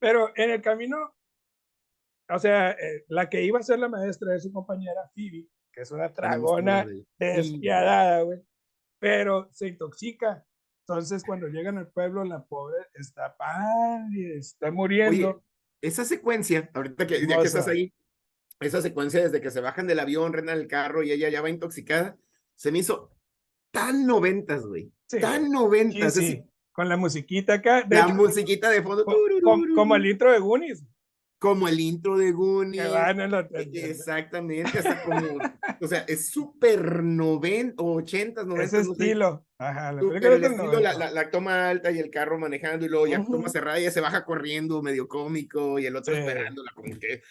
Pero 0.00 0.32
en 0.34 0.50
el 0.50 0.62
camino, 0.62 0.96
o 2.28 2.38
sea, 2.38 2.70
eh, 2.70 3.04
la 3.08 3.28
que 3.28 3.42
iba 3.42 3.58
a 3.58 3.62
ser 3.62 3.78
la 3.78 3.88
maestra 3.88 4.32
de 4.32 4.40
su 4.40 4.52
compañera 4.52 5.00
Phoebe, 5.14 5.46
que 5.72 5.82
es 5.82 5.90
una 5.90 6.08
dragona 6.08 6.86
despiadada, 7.18 8.22
güey, 8.22 8.40
pero 8.98 9.48
se 9.52 9.68
intoxica. 9.68 10.44
Entonces, 10.86 11.22
cuando 11.24 11.48
llegan 11.48 11.78
al 11.78 11.88
pueblo, 11.88 12.24
la 12.24 12.44
pobre 12.44 12.76
está 12.94 13.36
pálida, 13.36 14.38
está 14.38 14.70
muriendo. 14.70 15.42
esa 15.80 16.04
secuencia, 16.04 16.70
ahorita 16.74 17.06
que 17.06 17.26
ya 17.26 17.38
que 17.38 17.46
estás 17.46 17.68
ahí, 17.68 17.92
esa 18.60 18.82
secuencia 18.82 19.22
desde 19.22 19.40
que 19.40 19.50
se 19.50 19.60
bajan 19.60 19.86
del 19.86 20.00
avión, 20.00 20.32
rentan 20.32 20.58
el 20.58 20.66
carro 20.66 21.02
y 21.02 21.12
ella 21.12 21.28
ya 21.28 21.40
va 21.40 21.50
intoxicada, 21.50 22.16
se 22.54 22.70
me 22.70 22.78
hizo 22.78 23.10
tan 23.72 24.06
noventas, 24.06 24.66
güey. 24.66 24.92
tan 25.20 25.50
noventas. 25.50 26.14
Sí, 26.14 26.44
Con 26.72 26.88
la 26.88 26.96
musiquita 26.96 27.54
acá. 27.54 27.86
la 27.88 28.08
musiquita 28.08 28.70
de 28.70 28.82
fondo. 28.82 29.04
Como, 29.74 29.96
el 29.96 30.06
intro 30.06 30.30
de 30.32 30.38
Goonies. 30.38 30.84
Como 31.42 31.66
el 31.66 31.80
intro 31.80 32.16
de 32.16 32.30
Goonies. 32.30 32.84
E, 33.52 33.90
exactamente, 33.90 34.78
hasta 34.78 35.02
como, 35.02 35.38
o 35.80 35.86
sea, 35.88 36.04
es 36.06 36.30
súper 36.30 37.02
noventa, 37.02 37.82
ochentas, 37.82 38.46
noventas. 38.46 38.74
Ese 38.80 38.92
estilo. 38.92 39.44
Ajá, 39.58 39.92
la, 39.92 40.00
el 40.00 40.44
estilo, 40.44 40.80
la, 40.80 41.30
toma 41.30 41.68
alta 41.68 41.90
y 41.90 41.98
el 41.98 42.10
carro 42.10 42.38
manejando 42.38 42.86
y 42.86 42.88
luego 42.88 43.06
ya 43.08 43.24
toma 43.24 43.48
cerrada 43.48 43.80
y 43.80 43.84
ya 43.84 43.90
se 43.90 44.00
baja 44.00 44.24
corriendo 44.24 44.82
medio 44.82 45.08
cómico 45.08 45.78
y 45.80 45.86
el 45.86 45.96
otro 45.96 46.14
esperándola 46.14 46.70
como 46.74 46.96
que, 46.98 47.22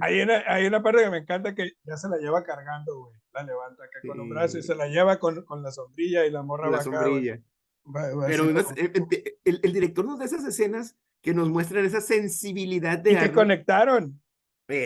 Hay 0.00 0.20
una, 0.20 0.44
hay 0.46 0.66
una 0.66 0.82
parte 0.82 1.02
que 1.02 1.10
me 1.10 1.18
encanta 1.18 1.54
que 1.54 1.72
ya 1.82 1.96
se 1.96 2.08
la 2.08 2.18
lleva 2.18 2.44
cargando, 2.44 3.04
güey 3.04 3.20
la 3.32 3.42
levanta 3.44 3.84
acá 3.84 4.00
con 4.06 4.18
los 4.18 4.28
brazos 4.28 4.56
y 4.56 4.62
se 4.62 4.74
la 4.74 4.88
lleva 4.88 5.18
con, 5.18 5.44
con 5.44 5.62
la 5.62 5.70
sombrilla 5.70 6.26
y 6.26 6.30
la 6.30 6.42
morra 6.42 6.70
la 6.70 6.82
sombrilla. 6.82 7.40
Pero 8.26 8.44
el, 8.44 9.60
el, 9.62 9.72
director 9.72 10.04
nos 10.04 10.18
da 10.18 10.24
esas 10.24 10.44
escenas 10.44 10.96
que 11.22 11.34
nos 11.34 11.48
muestran 11.48 11.84
esa 11.84 12.00
sensibilidad 12.00 12.98
de 12.98 13.12
y 13.12 13.16
que 13.16 13.32
conectaron. 13.32 14.20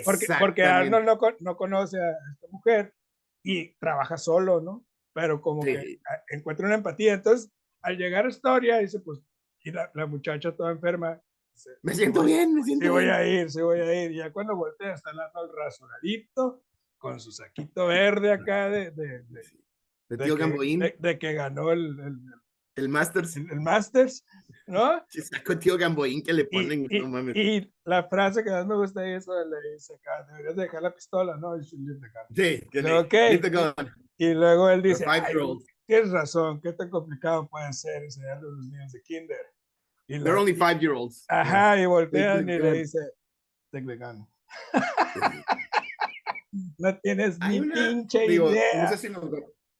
Porque, 0.05 0.26
porque 0.38 0.64
Arnold 0.64 1.05
no, 1.05 1.19
no 1.41 1.57
conoce 1.57 1.99
a 1.99 2.11
esta 2.33 2.47
mujer 2.50 2.95
y 3.43 3.75
trabaja 3.75 4.17
solo, 4.17 4.61
¿no? 4.61 4.85
Pero 5.12 5.41
como 5.41 5.62
que 5.62 6.00
encuentra 6.29 6.67
una 6.67 6.76
empatía. 6.76 7.14
Entonces, 7.14 7.53
al 7.83 7.99
llegar 7.99 8.25
a 8.25 8.31
Historia, 8.31 8.79
dice, 8.79 9.00
pues, 9.00 9.21
y 9.61 9.71
la, 9.71 9.91
la 9.95 10.07
muchacha 10.07 10.57
toda 10.57 10.73
enferma. 10.73 11.21
me 11.83 11.95
siento 11.95 12.23
bien, 12.25 12.55
me 12.55 12.62
siento 12.62 12.85
sí 12.85 12.91
bien. 12.91 12.93
voy 12.93 13.09
a 13.09 13.26
ir, 13.26 13.50
sí 13.50 13.61
voy 13.61 13.81
a 13.81 14.05
ir. 14.05 14.12
Y 14.12 14.17
ya 14.17 14.33
cuando 14.33 14.57
voltea 14.57 14.95
está 14.95 15.11
el 15.11 15.21
Arnold 15.21 15.53
rasuradito, 15.55 16.64
con 16.99 17.21
su 17.21 17.31
saquito 17.33 17.88
verde 17.88 18.33
acá 18.33 18.71
de, 18.71 18.91
de, 18.91 19.23
de, 20.09 20.17
tío 20.25 20.37
que, 20.37 20.97
de, 20.99 21.19
que 21.19 21.33
ganó 21.35 21.71
el, 21.71 22.00
el, 22.00 22.19
el 22.76 22.88
Masters. 22.88 23.37
El, 23.37 23.61
Masters, 23.61 24.25
¿no? 24.67 25.05
Sí, 25.09 25.23
sacó 25.23 25.59
tío 25.59 25.77
Gamboín 25.77 26.23
que 26.23 26.33
le 26.33 26.45
ponen. 26.45 26.87
Y, 26.91 26.99
no 27.01 27.31
y, 27.31 27.73
la 27.85 28.09
frase 28.09 28.43
que 28.43 28.51
más 28.51 28.67
me 28.67 28.77
gusta 28.77 29.07
es 29.07 29.23
eso, 29.23 29.33
le 29.45 29.73
dice 29.73 29.95
deberías 30.29 30.57
dejar 30.57 30.83
la 30.83 30.95
pistola, 30.95 31.37
¿no? 31.37 31.63
Sí, 31.63 31.77
le, 32.73 32.93
okay. 32.93 33.41
Y 34.17 34.33
luego 34.33 34.71
él 34.71 34.83
dice, 34.83 35.05
tienes 35.87 36.11
razón, 36.11 36.61
¿qué 36.61 36.73
tan 36.73 36.89
complicado 36.89 37.49
puede 37.49 37.73
ser 37.73 38.03
enseñarle 38.03 38.49
a 38.49 38.51
los 38.51 38.67
niños 38.67 38.93
de 38.93 39.03
kinder? 39.03 39.55
Y 40.07 40.19
They're 40.19 40.39
only 40.39 40.55
five 40.55 40.81
year 40.81 40.93
olds. 40.93 41.25
Ajá, 41.29 41.81
y 41.81 41.87
voltean 41.87 42.49
y 42.49 42.59
le 42.59 42.73
dice, 42.73 42.99
take 43.71 43.87
the 43.87 43.97
gun. 43.97 44.27
No 46.79 46.97
tienes 46.99 47.39
ni 47.41 47.61
pinche 47.61 48.27
idea. 48.27 48.85
No 48.85 48.89
sé 48.89 48.97
si 48.99 49.09
nos, 49.09 49.25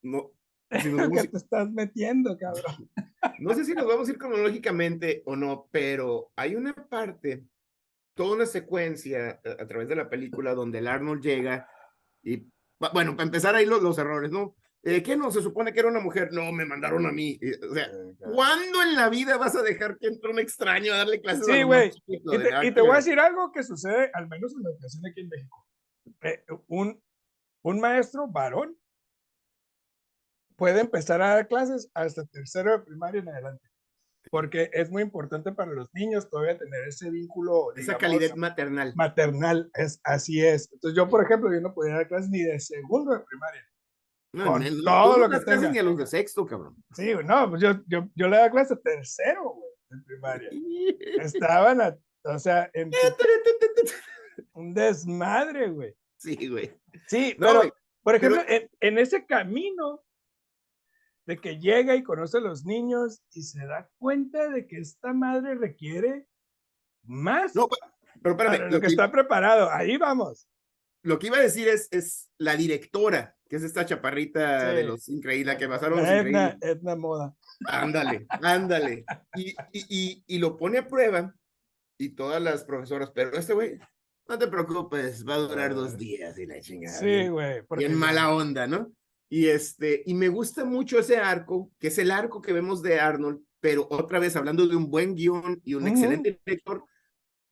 no, 0.03 0.33
que 1.23 1.29
te 1.29 1.37
estás 1.37 1.71
metiendo, 1.71 2.37
cabrón. 2.39 2.91
No 3.39 3.55
sé 3.55 3.65
si 3.65 3.73
nos 3.73 3.87
vamos 3.87 4.07
a 4.07 4.13
ir 4.13 4.19
cronológicamente 4.19 5.23
o 5.25 5.35
no, 5.35 5.69
pero 5.71 6.31
hay 6.37 6.57
una 6.57 6.75
parte, 6.75 7.43
toda 8.15 8.37
una 8.37 8.47
secuencia 8.47 9.41
a, 9.43 9.67
través 9.67 9.89
de 9.89 9.97
la 9.97 10.11
película 10.11 10.55
donde 10.55 10.79
el 10.79 10.87
Arnold 10.87 11.23
llega 11.23 11.67
y, 12.23 12.47
bueno, 12.93 13.17
para 13.17 13.25
empezar 13.25 13.55
ahí 13.55 13.65
los, 13.65 13.83
los 13.83 13.97
errores, 13.97 14.31
¿no? 14.31 14.55
Eh, 14.83 15.03
¿Qué 15.03 15.17
no? 15.17 15.31
Se 15.31 15.41
supone 15.41 15.73
que 15.73 15.81
era 15.81 15.89
una 15.89 16.01
mujer. 16.01 16.31
No, 16.33 16.53
me 16.53 16.67
mandaron 16.67 17.07
a 17.07 17.13
mí. 17.13 17.41
O 17.71 17.75
sea, 17.75 17.91
¿cuándo 18.19 18.83
en 18.83 18.95
la 18.95 19.09
vida 19.09 19.39
vas 19.39 19.57
a 19.57 19.63
dejar 19.63 19.97
que 19.97 20.09
entre 20.09 20.31
un 20.31 20.39
extraño 20.39 20.93
a 20.93 20.99
darle 20.99 21.23
clases 21.23 21.47
sí, 21.47 21.63
güey. 21.63 21.91
Y, 22.07 22.21
te, 22.21 22.67
y 22.67 22.71
te 22.71 22.81
voy 22.83 22.91
a 22.91 22.97
decir 22.97 23.19
algo 23.19 23.51
que 23.51 23.63
sucede, 23.63 24.11
al 24.13 24.29
menos 24.29 24.55
en 24.55 24.63
la 24.63 24.71
educación 24.71 25.07
aquí 25.07 25.23
en 25.23 25.29
México. 25.31 25.67
Eh, 26.21 26.45
un, 26.67 27.03
un 27.63 27.81
maestro 27.81 28.29
varón 28.29 28.77
puede 30.57 30.81
empezar 30.81 31.21
a 31.23 31.35
dar 31.35 31.49
clases 31.49 31.91
hasta 31.95 32.25
tercero 32.27 32.73
de 32.73 32.85
primaria 32.85 33.21
en 33.21 33.29
adelante. 33.29 33.69
Porque 34.31 34.71
es 34.73 34.91
muy 34.91 35.03
importante 35.03 35.53
para 35.53 35.73
los 35.73 35.93
niños 35.93 36.29
todavía 36.31 36.59
tener 36.59 36.89
ese 36.89 37.11
vínculo. 37.11 37.75
Esa 37.77 37.99
calidad 37.99 38.35
maternal. 38.37 38.93
Maternal, 38.97 39.71
es, 39.75 40.01
así 40.03 40.45
es. 40.45 40.73
Entonces 40.73 40.97
yo, 40.97 41.09
por 41.09 41.23
ejemplo, 41.23 41.53
yo 41.53 41.61
no 41.61 41.75
podía 41.75 41.95
dar 41.95 42.09
clases 42.09 42.31
ni 42.31 42.43
de 42.43 42.59
segundo 42.59 43.13
de 43.13 43.21
primaria. 43.21 43.63
No, 44.33 44.47
con 44.47 44.65
todo 44.85 45.19
lo 45.19 45.31
que 45.31 45.39
tenga. 45.45 45.71
ni 45.71 45.79
a 45.79 45.83
los 45.83 45.97
de 45.97 46.07
sexto, 46.07 46.45
cabrón. 46.45 46.75
Sí, 46.95 47.13
no, 47.25 47.51
pues 47.51 47.63
yo, 47.63 47.81
yo, 47.87 48.09
yo 48.17 48.29
le 48.29 48.37
daba 48.37 48.51
clases 48.51 48.83
tercero, 48.83 49.51
güey, 49.51 49.71
en 49.91 50.05
primaria. 50.05 50.49
Estaban, 51.21 51.81
o 52.25 52.39
sea, 52.39 52.69
en 52.73 52.91
un 54.55 54.75
desmadre, 54.75 55.71
güey. 55.71 55.95
Sí, 56.17 56.49
güey. 56.49 56.73
Sí, 57.07 57.37
pero, 57.39 57.63
por 58.03 58.15
ejemplo, 58.15 58.43
En, 58.81 58.99
ese 58.99 59.25
camino 59.25 60.04
de 61.27 61.39
que 61.39 61.59
llega 61.59 61.95
y 61.95 62.03
conoce 62.03 62.39
a 62.39 62.41
los 62.41 62.65
niños 62.65 63.23
y 63.33 63.43
se 63.43 63.67
da 63.67 63.91
cuenta 63.99 64.49
de 64.51 64.67
que 64.67 64.79
esta 64.79 65.13
madre 65.13 65.55
requiere 65.55 66.27
más. 67.03 67.55
No, 67.55 67.69
pero 68.23 68.35
espérame. 68.35 68.71
Lo, 68.71 68.81
que, 68.81 68.87
está 68.87 69.11
preparado, 69.11 69.71
ahí 69.71 69.97
vamos. 69.97 70.49
Lo 71.03 71.19
que 71.19 71.29
iba 71.29 71.39
a 71.39 71.43
decir 71.43 71.69
es, 71.69 71.89
es 71.91 72.31
la 72.39 72.57
directora, 72.57 73.37
que 73.49 73.57
es 73.57 73.63
esta 73.63 73.85
chaparrita 73.85 74.73
de 74.73 74.85
los 74.85 75.09
increíbles, 75.09 75.57
que 75.57 75.69
pasaron 75.69 75.99
los 75.99 76.09
Edna, 76.09 76.57
Edna 76.61 76.97
Moda. 76.97 77.35
Ándale, 77.67 78.27
ándale. 78.29 79.05
Y, 79.35 79.51
y, 79.73 79.85
y, 79.89 80.25
y, 80.27 80.39
lo 80.39 80.57
pone 80.57 80.79
a 80.79 80.89
prueba 80.89 81.35
y 81.99 82.11
todas 82.11 82.41
las 82.43 82.65
profesoras, 82.65 83.11
pero 83.11 83.37
este 83.37 83.53
güey 83.53 83.79
no 84.27 84.39
te 84.39 84.49
preocupes, 84.49 85.27
va 85.29 85.35
a 85.35 85.39
durar 85.39 85.75
dos 85.75 85.99
días 85.99 86.39
y 86.39 86.47
la 86.47 86.61
chingada. 86.61 86.99
Sí, 86.99 87.29
güey. 87.29 87.63
Y 87.79 87.85
en 87.85 87.95
mala 87.95 88.35
onda, 88.35 88.67
¿no? 88.67 88.91
Y 89.35 89.49
este, 89.49 90.05
y 90.07 90.15
me 90.15 90.29
gusta 90.29 90.65
mucho 90.65 90.97
ese 90.97 91.17
arco, 91.17 91.73
que 91.81 91.89
es 91.89 91.99
el 91.99 92.13
arco 92.13 92.41
que 92.41 92.53
vemos 92.53 92.83
de 92.83 93.01
Arnold, 93.01 93.41
pero 93.59 93.89
otra 93.91 94.21
vez 94.21 94.37
hablando 94.37 94.65
de 94.69 94.77
un 94.77 94.89
buen 94.89 95.17
guion 95.17 95.61
y 95.65 95.75
un 95.75 95.89
excelente 95.89 96.41
director, 96.47 96.85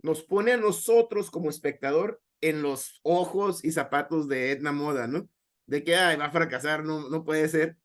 nos 0.01 0.23
pone 0.23 0.53
a 0.53 0.57
nosotros 0.57 1.29
como 1.29 1.51
espectador 1.51 2.23
en 2.41 2.63
los 2.63 3.01
ojos 3.03 3.65
y 3.65 3.73
zapatos 3.73 4.29
de 4.29 4.53
Edna 4.53 4.71
Moda, 4.71 5.09
¿no? 5.09 5.29
De 5.67 5.83
que 5.83 5.97
Ay, 5.97 6.15
va 6.15 6.27
a 6.27 6.31
fracasar, 6.31 6.85
no, 6.85 7.11
no 7.11 7.25
puede 7.25 7.49
ser. 7.49 7.77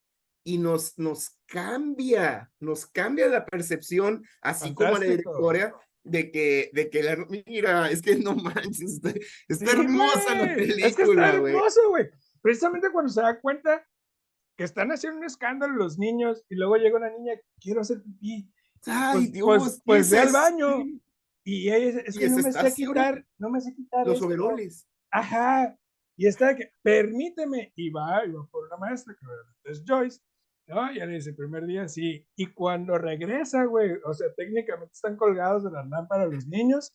Y 0.43 0.59
nos, 0.59 0.99
nos 0.99 1.31
cambia, 1.47 2.51
nos 2.59 2.85
cambia 2.85 3.27
la 3.29 3.47
percepción, 3.47 4.23
así 4.41 4.75
como 4.75 4.91
la 4.99 5.05
directora, 5.05 5.73
de 6.07 6.31
que, 6.31 6.69
de 6.73 6.89
que 6.89 7.03
la, 7.03 7.25
mira, 7.45 7.89
es 7.91 8.01
que 8.01 8.15
no 8.15 8.35
manches, 8.35 9.01
está, 9.47 9.71
hermosa 9.71 10.35
la 10.35 10.55
película, 10.55 10.87
es 10.87 10.95
que 10.95 11.03
está 11.03 11.29
hermoso, 11.29 11.89
güey. 11.89 12.09
Precisamente 12.41 12.89
cuando 12.91 13.11
se 13.11 13.21
da 13.21 13.39
cuenta 13.39 13.85
que 14.55 14.63
están 14.63 14.91
haciendo 14.91 15.19
un 15.19 15.25
escándalo 15.25 15.75
los 15.75 15.99
niños 15.99 16.45
y 16.49 16.55
luego 16.55 16.77
llega 16.77 16.97
una 16.97 17.11
niña, 17.11 17.33
quiero 17.59 17.81
hacer 17.81 18.01
pipí. 18.01 18.51
Ay, 18.85 19.17
pues, 19.17 19.31
Dios, 19.31 19.47
pues, 19.47 19.81
pues 19.85 20.09
ve 20.09 20.19
al 20.19 20.31
baño. 20.31 20.85
Y 21.43 21.69
ella 21.69 22.01
es, 22.05 22.17
que 22.17 22.29
no 22.29 22.37
me 22.37 22.51
sé 22.51 22.73
quitar, 22.73 23.25
no 23.37 23.49
me 23.49 23.61
sé 23.61 23.73
quitar. 23.73 24.05
Los 24.05 24.21
overoles. 24.21 24.87
Ajá. 25.11 25.77
Y 26.17 26.25
está 26.27 26.55
que, 26.55 26.71
permíteme, 26.81 27.71
y 27.75 27.89
va, 27.89 28.25
y 28.25 28.31
va 28.31 28.45
por 28.47 28.65
una 28.65 28.77
maestra, 28.77 29.15
que 29.15 29.71
es 29.71 29.83
Joyce, 29.87 30.19
¿no? 30.67 30.93
Ya 30.93 31.05
le 31.05 31.15
dice, 31.15 31.33
primer 31.33 31.65
día 31.65 31.87
sí. 31.87 32.25
Y 32.35 32.47
cuando 32.47 32.97
regresa, 32.97 33.63
güey, 33.65 33.91
o 34.05 34.13
sea, 34.13 34.27
técnicamente 34.35 34.93
están 34.93 35.15
colgados 35.15 35.63
de 35.63 35.71
las 35.71 35.87
lámparas 35.87 36.31
los 36.31 36.47
niños, 36.47 36.93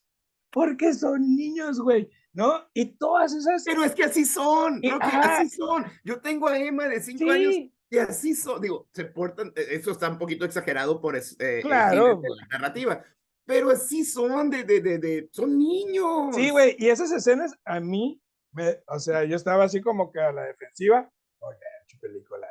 porque 0.50 0.92
son 0.92 1.34
niños, 1.34 1.80
güey, 1.80 2.10
¿no? 2.34 2.68
Y 2.74 2.96
todas 2.96 3.34
esas... 3.34 3.64
Pero 3.64 3.84
es 3.84 3.94
que 3.94 4.04
así 4.04 4.24
son, 4.24 4.80
creo 4.80 4.98
que 4.98 5.06
así 5.06 5.48
son. 5.48 5.84
Yo 6.04 6.20
tengo 6.20 6.48
a 6.48 6.58
Emma 6.58 6.86
de 6.86 7.00
cinco 7.00 7.30
años 7.30 7.54
y 7.90 7.98
así 7.98 8.34
son, 8.34 8.60
digo, 8.60 8.88
se 8.92 9.04
portan, 9.06 9.52
e, 9.56 9.76
eso 9.76 9.90
está 9.90 10.08
un 10.08 10.18
poquito 10.18 10.44
exagerado 10.44 11.00
por 11.00 11.16
eh, 11.16 11.60
claro, 11.62 12.22
la 12.22 12.46
narrativa, 12.58 13.04
pero 13.44 13.70
así 13.70 14.04
son, 14.04 14.48
de, 14.50 14.64
de, 14.64 14.80
de, 14.80 14.98
de 14.98 15.28
son 15.30 15.58
niños. 15.58 16.34
Sí, 16.34 16.50
güey, 16.50 16.76
y 16.78 16.88
esas 16.88 17.12
escenas 17.12 17.52
a 17.64 17.80
mí, 17.80 18.22
me, 18.52 18.78
o 18.86 18.98
sea, 18.98 19.24
yo 19.24 19.36
estaba 19.36 19.64
así 19.64 19.80
como 19.80 20.10
que 20.10 20.20
a 20.20 20.32
la 20.32 20.44
defensiva, 20.44 21.10
oye, 21.40 21.58
película 22.00 22.46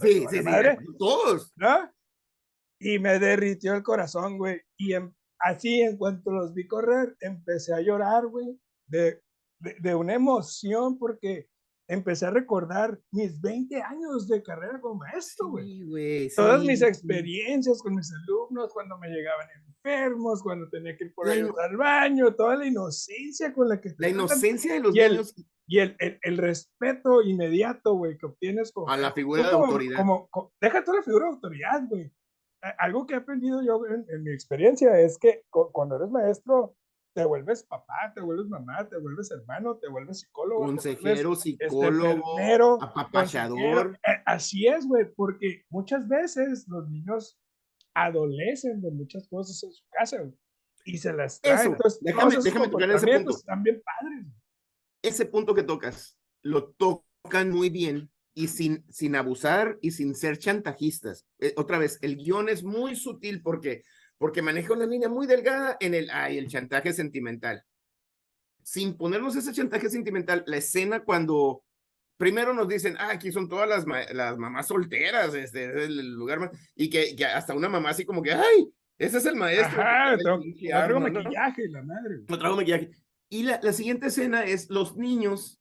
Sí, 0.00 0.26
sí, 0.30 0.38
sí, 0.42 0.86
todos. 0.98 1.52
¿No? 1.56 1.90
Y 2.80 2.98
me 2.98 3.18
derritió 3.18 3.74
el 3.74 3.82
corazón, 3.82 4.38
güey. 4.38 4.60
Y 4.76 4.92
así, 5.40 5.80
en 5.80 5.96
cuanto 5.96 6.30
los 6.30 6.54
vi 6.54 6.66
correr, 6.66 7.16
empecé 7.20 7.74
a 7.74 7.80
llorar, 7.80 8.26
güey, 8.26 8.58
de, 8.86 9.20
de, 9.58 9.94
una 9.94 10.14
emoción, 10.14 10.98
porque 10.98 11.48
empecé 11.88 12.26
a 12.26 12.30
recordar 12.30 13.00
mis 13.10 13.40
20 13.40 13.82
años 13.82 14.28
de 14.28 14.42
carrera 14.42 14.80
como 14.80 14.96
maestro, 14.96 15.48
güey. 15.48 16.28
Todas 16.36 16.62
mis 16.62 16.82
experiencias 16.82 17.82
con 17.82 17.94
mis 17.94 18.12
alumnos, 18.12 18.72
cuando 18.72 18.96
me 18.98 19.08
llegaban 19.08 19.48
enfermos, 19.66 20.42
cuando 20.42 20.68
tenía 20.68 20.96
que 20.96 21.06
ir 21.06 21.14
por 21.14 21.28
ahí 21.28 21.40
al 21.40 21.76
baño, 21.76 22.34
toda 22.34 22.56
la 22.56 22.66
inocencia 22.66 23.52
con 23.52 23.68
la 23.68 23.80
que... 23.80 23.94
La 23.98 24.08
inocencia 24.08 24.74
de 24.74 24.80
los 24.80 24.94
niños 24.94 25.34
y 25.68 25.80
el, 25.80 25.94
el, 25.98 26.18
el 26.22 26.38
respeto 26.38 27.22
inmediato, 27.22 27.94
güey, 27.94 28.16
que 28.16 28.24
obtienes 28.24 28.72
como, 28.72 28.88
a 28.88 28.96
la 28.96 29.12
figura 29.12 29.46
de 29.46 29.50
autoridad. 29.50 29.98
Como, 29.98 30.30
deja 30.60 30.82
toda 30.82 30.96
la 30.98 31.02
figura 31.02 31.26
de 31.26 31.32
autoridad, 31.32 31.82
güey. 31.88 32.10
algo 32.78 33.06
que 33.06 33.12
he 33.12 33.18
aprendido 33.18 33.62
yo 33.62 33.82
en, 33.86 34.24
mi 34.24 34.32
experiencia 34.32 34.98
es 34.98 35.18
que 35.18 35.44
cuando 35.50 35.96
eres 35.96 36.10
maestro, 36.10 36.74
te 37.14 37.22
vuelves 37.24 37.64
papá, 37.64 38.12
te 38.14 38.22
vuelves 38.22 38.46
mamá, 38.46 38.88
te 38.88 38.96
vuelves 38.96 39.30
hermano, 39.30 39.76
te 39.76 39.88
vuelves 39.88 40.20
psicólogo. 40.20 40.64
Consejero, 40.64 41.34
este, 41.34 41.68
psicólogo, 41.68 42.82
apapachador. 42.82 43.98
Eh, 44.06 44.22
así 44.24 44.66
es, 44.68 44.86
güey, 44.86 45.04
porque 45.14 45.64
muchas 45.68 46.08
veces 46.08 46.66
los 46.68 46.88
niños 46.88 47.38
adolecen 47.92 48.80
de 48.80 48.90
muchas 48.90 49.28
cosas 49.28 49.62
en 49.64 49.72
su 49.72 49.84
casa, 49.90 50.18
güey, 50.18 50.32
y 50.86 50.96
se 50.96 51.12
las 51.12 51.42
traen. 51.42 51.72
Entonces, 51.72 52.00
déjame, 52.00 52.36
déjame 52.42 52.68
tocar 52.68 52.90
ese 52.90 53.06
punto. 53.16 53.30
Están 53.32 53.62
bien 53.62 53.82
padres. 53.84 54.26
Ese 55.08 55.26
punto 55.26 55.54
que 55.54 55.62
tocas, 55.62 56.18
lo 56.42 56.70
tocan 56.70 57.50
muy 57.50 57.70
bien 57.70 58.10
y 58.34 58.48
sin, 58.48 58.84
sin 58.90 59.16
abusar 59.16 59.78
y 59.80 59.92
sin 59.92 60.14
ser 60.14 60.38
chantajistas. 60.38 61.26
Eh, 61.38 61.54
otra 61.56 61.78
vez, 61.78 61.98
el 62.02 62.16
guion 62.16 62.48
es 62.48 62.62
muy 62.62 62.94
sutil 62.94 63.42
porque 63.42 63.82
porque 64.18 64.42
maneja 64.42 64.72
una 64.72 64.86
línea 64.86 65.08
muy 65.08 65.26
delgada 65.26 65.76
en 65.80 65.94
el, 65.94 66.10
ay, 66.10 66.38
el 66.38 66.48
chantaje 66.48 66.92
sentimental. 66.92 67.62
Sin 68.62 68.96
ponernos 68.96 69.36
ese 69.36 69.52
chantaje 69.52 69.88
sentimental, 69.88 70.44
la 70.46 70.56
escena 70.56 71.00
cuando 71.00 71.62
primero 72.16 72.52
nos 72.52 72.68
dicen, 72.68 72.96
ah, 72.98 73.10
aquí 73.12 73.30
son 73.30 73.48
todas 73.48 73.68
las, 73.68 73.86
las 74.12 74.36
mamás 74.36 74.66
solteras, 74.66 75.32
este 75.34 75.66
es 75.66 75.88
el 75.88 76.14
lugar 76.14 76.40
más, 76.40 76.50
y 76.74 76.90
que, 76.90 77.14
hasta 77.24 77.54
una 77.54 77.68
mamá 77.68 77.90
así 77.90 78.04
como 78.04 78.22
que, 78.22 78.32
ay, 78.32 78.68
ese 78.98 79.18
es 79.18 79.26
el 79.26 79.36
maestro. 79.36 79.80
Ajá, 79.80 80.18
traigo 80.18 81.00
maquillaje, 81.00 81.68
la 81.68 81.82
madre. 81.82 82.18
No 82.28 82.38
traigo 82.38 82.56
maquillaje. 82.56 82.90
Y 83.28 83.42
la, 83.42 83.60
la 83.62 83.72
siguiente 83.72 84.06
escena 84.06 84.44
es 84.44 84.70
los 84.70 84.96
niños 84.96 85.60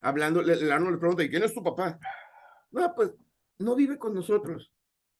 hablando, 0.00 0.42
le, 0.42 0.56
le, 0.56 0.66
le 0.66 0.98
pregunta, 0.98 1.22
¿y 1.22 1.30
quién 1.30 1.42
es 1.44 1.54
tu 1.54 1.62
papá? 1.62 1.98
No, 2.70 2.94
pues 2.94 3.14
no 3.58 3.74
vive 3.74 3.98
con 3.98 4.14
nosotros. 4.14 4.72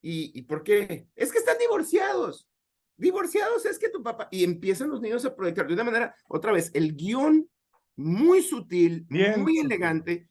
¿Y, 0.03 0.39
¿Y 0.39 0.43
por 0.43 0.63
qué? 0.63 1.09
Es 1.15 1.33
que 1.33 1.39
están 1.39 1.57
divorciados 1.59 2.49
divorciados 2.97 3.65
es 3.67 3.79
que 3.79 3.89
tu 3.89 4.03
papá, 4.03 4.29
y 4.31 4.45
empiezan 4.45 4.91
los 4.91 5.01
niños 5.01 5.25
a 5.25 5.35
proyectar 5.35 5.67
de 5.67 5.75
una 5.75 5.85
manera, 5.85 6.17
otra 6.29 6.53
vez, 6.53 6.71
el 6.75 6.95
guion 6.95 7.49
muy 7.97 8.43
sutil, 8.43 9.07
muy 9.09 9.59
elegante, 9.59 10.29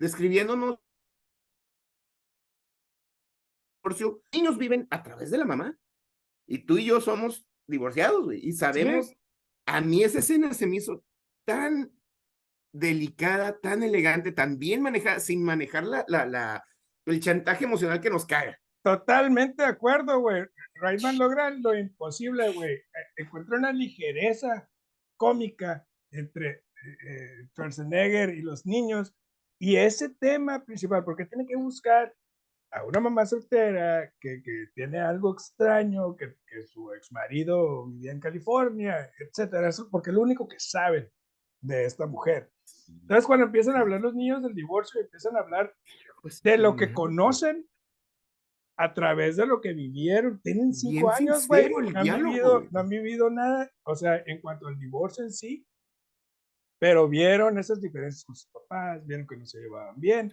describiéndonos. 0.00 0.78
Niños 4.32 4.58
viven 4.58 4.88
a 4.90 5.02
través 5.02 5.30
de 5.30 5.38
la 5.38 5.44
mamá, 5.44 5.78
y 6.46 6.58
tú 6.58 6.78
y 6.78 6.86
yo 6.86 7.00
somos 7.00 7.46
divorciados, 7.66 8.32
y 8.34 8.52
sabemos, 8.52 9.14
a 9.66 9.80
mí 9.80 10.02
esa 10.02 10.20
escena 10.20 10.54
se 10.54 10.66
me 10.66 10.76
hizo 10.76 11.04
tan 11.44 11.92
delicada, 12.72 13.58
tan 13.58 13.82
elegante, 13.82 14.32
tan 14.32 14.58
bien 14.58 14.82
manejada, 14.82 15.20
sin 15.20 15.42
manejar 15.42 15.84
la, 15.84 16.04
la, 16.08 16.26
la, 16.26 16.64
el 17.06 17.20
chantaje 17.20 17.64
emocional 17.64 18.00
que 18.00 18.10
nos 18.10 18.26
caga. 18.26 18.58
Totalmente 18.82 19.62
de 19.62 19.68
acuerdo, 19.68 20.20
güey. 20.20 20.44
Reitman 20.74 21.18
logra 21.18 21.50
lo 21.50 21.74
imposible, 21.74 22.52
güey. 22.52 22.74
E, 22.74 23.22
encuentra 23.22 23.58
una 23.58 23.72
ligereza 23.72 24.68
cómica 25.16 25.86
entre 26.12 26.48
eh, 26.50 26.96
eh, 27.08 27.48
Schwarzenegger 27.52 28.30
y 28.30 28.42
los 28.42 28.64
niños. 28.64 29.14
Y 29.58 29.76
ese 29.76 30.10
tema 30.10 30.64
principal, 30.64 31.02
porque 31.02 31.24
tiene 31.24 31.46
que 31.46 31.56
buscar 31.56 32.14
a 32.76 32.84
una 32.84 33.00
mamá 33.00 33.24
soltera 33.24 34.12
que, 34.20 34.42
que 34.42 34.66
tiene 34.74 35.00
algo 35.00 35.32
extraño, 35.32 36.14
que, 36.14 36.36
que 36.46 36.62
su 36.66 36.92
ex 36.92 37.10
marido 37.10 37.86
vivía 37.86 38.12
en 38.12 38.20
California, 38.20 39.10
etcétera. 39.18 39.68
Eso 39.68 39.88
porque 39.90 40.10
es 40.10 40.14
lo 40.14 40.22
único 40.22 40.46
que 40.46 40.60
saben 40.60 41.10
de 41.60 41.84
esta 41.84 42.06
mujer. 42.06 42.50
Entonces, 42.88 43.26
cuando 43.26 43.46
empiezan 43.46 43.76
a 43.76 43.80
hablar 43.80 44.00
los 44.00 44.14
niños 44.14 44.42
del 44.42 44.54
divorcio, 44.54 45.00
empiezan 45.00 45.36
a 45.36 45.40
hablar 45.40 45.74
de 46.42 46.58
lo 46.58 46.76
que 46.76 46.92
conocen 46.92 47.66
a 48.78 48.92
través 48.92 49.36
de 49.36 49.46
lo 49.46 49.60
que 49.60 49.72
vivieron. 49.72 50.40
Tienen 50.42 50.74
cinco 50.74 51.10
años, 51.10 51.46
güey. 51.48 51.70
No, 51.70 52.60
no 52.70 52.80
han 52.80 52.88
vivido 52.88 53.30
nada, 53.30 53.70
o 53.84 53.94
sea, 53.94 54.22
en 54.26 54.40
cuanto 54.40 54.66
al 54.66 54.78
divorcio 54.78 55.24
en 55.24 55.32
sí, 55.32 55.66
pero 56.78 57.08
vieron 57.08 57.58
esas 57.58 57.80
diferencias 57.80 58.24
con 58.24 58.36
sus 58.36 58.50
papás, 58.50 59.06
vieron 59.06 59.26
que 59.26 59.36
no 59.36 59.46
se 59.46 59.60
llevaban 59.60 59.98
bien. 59.98 60.32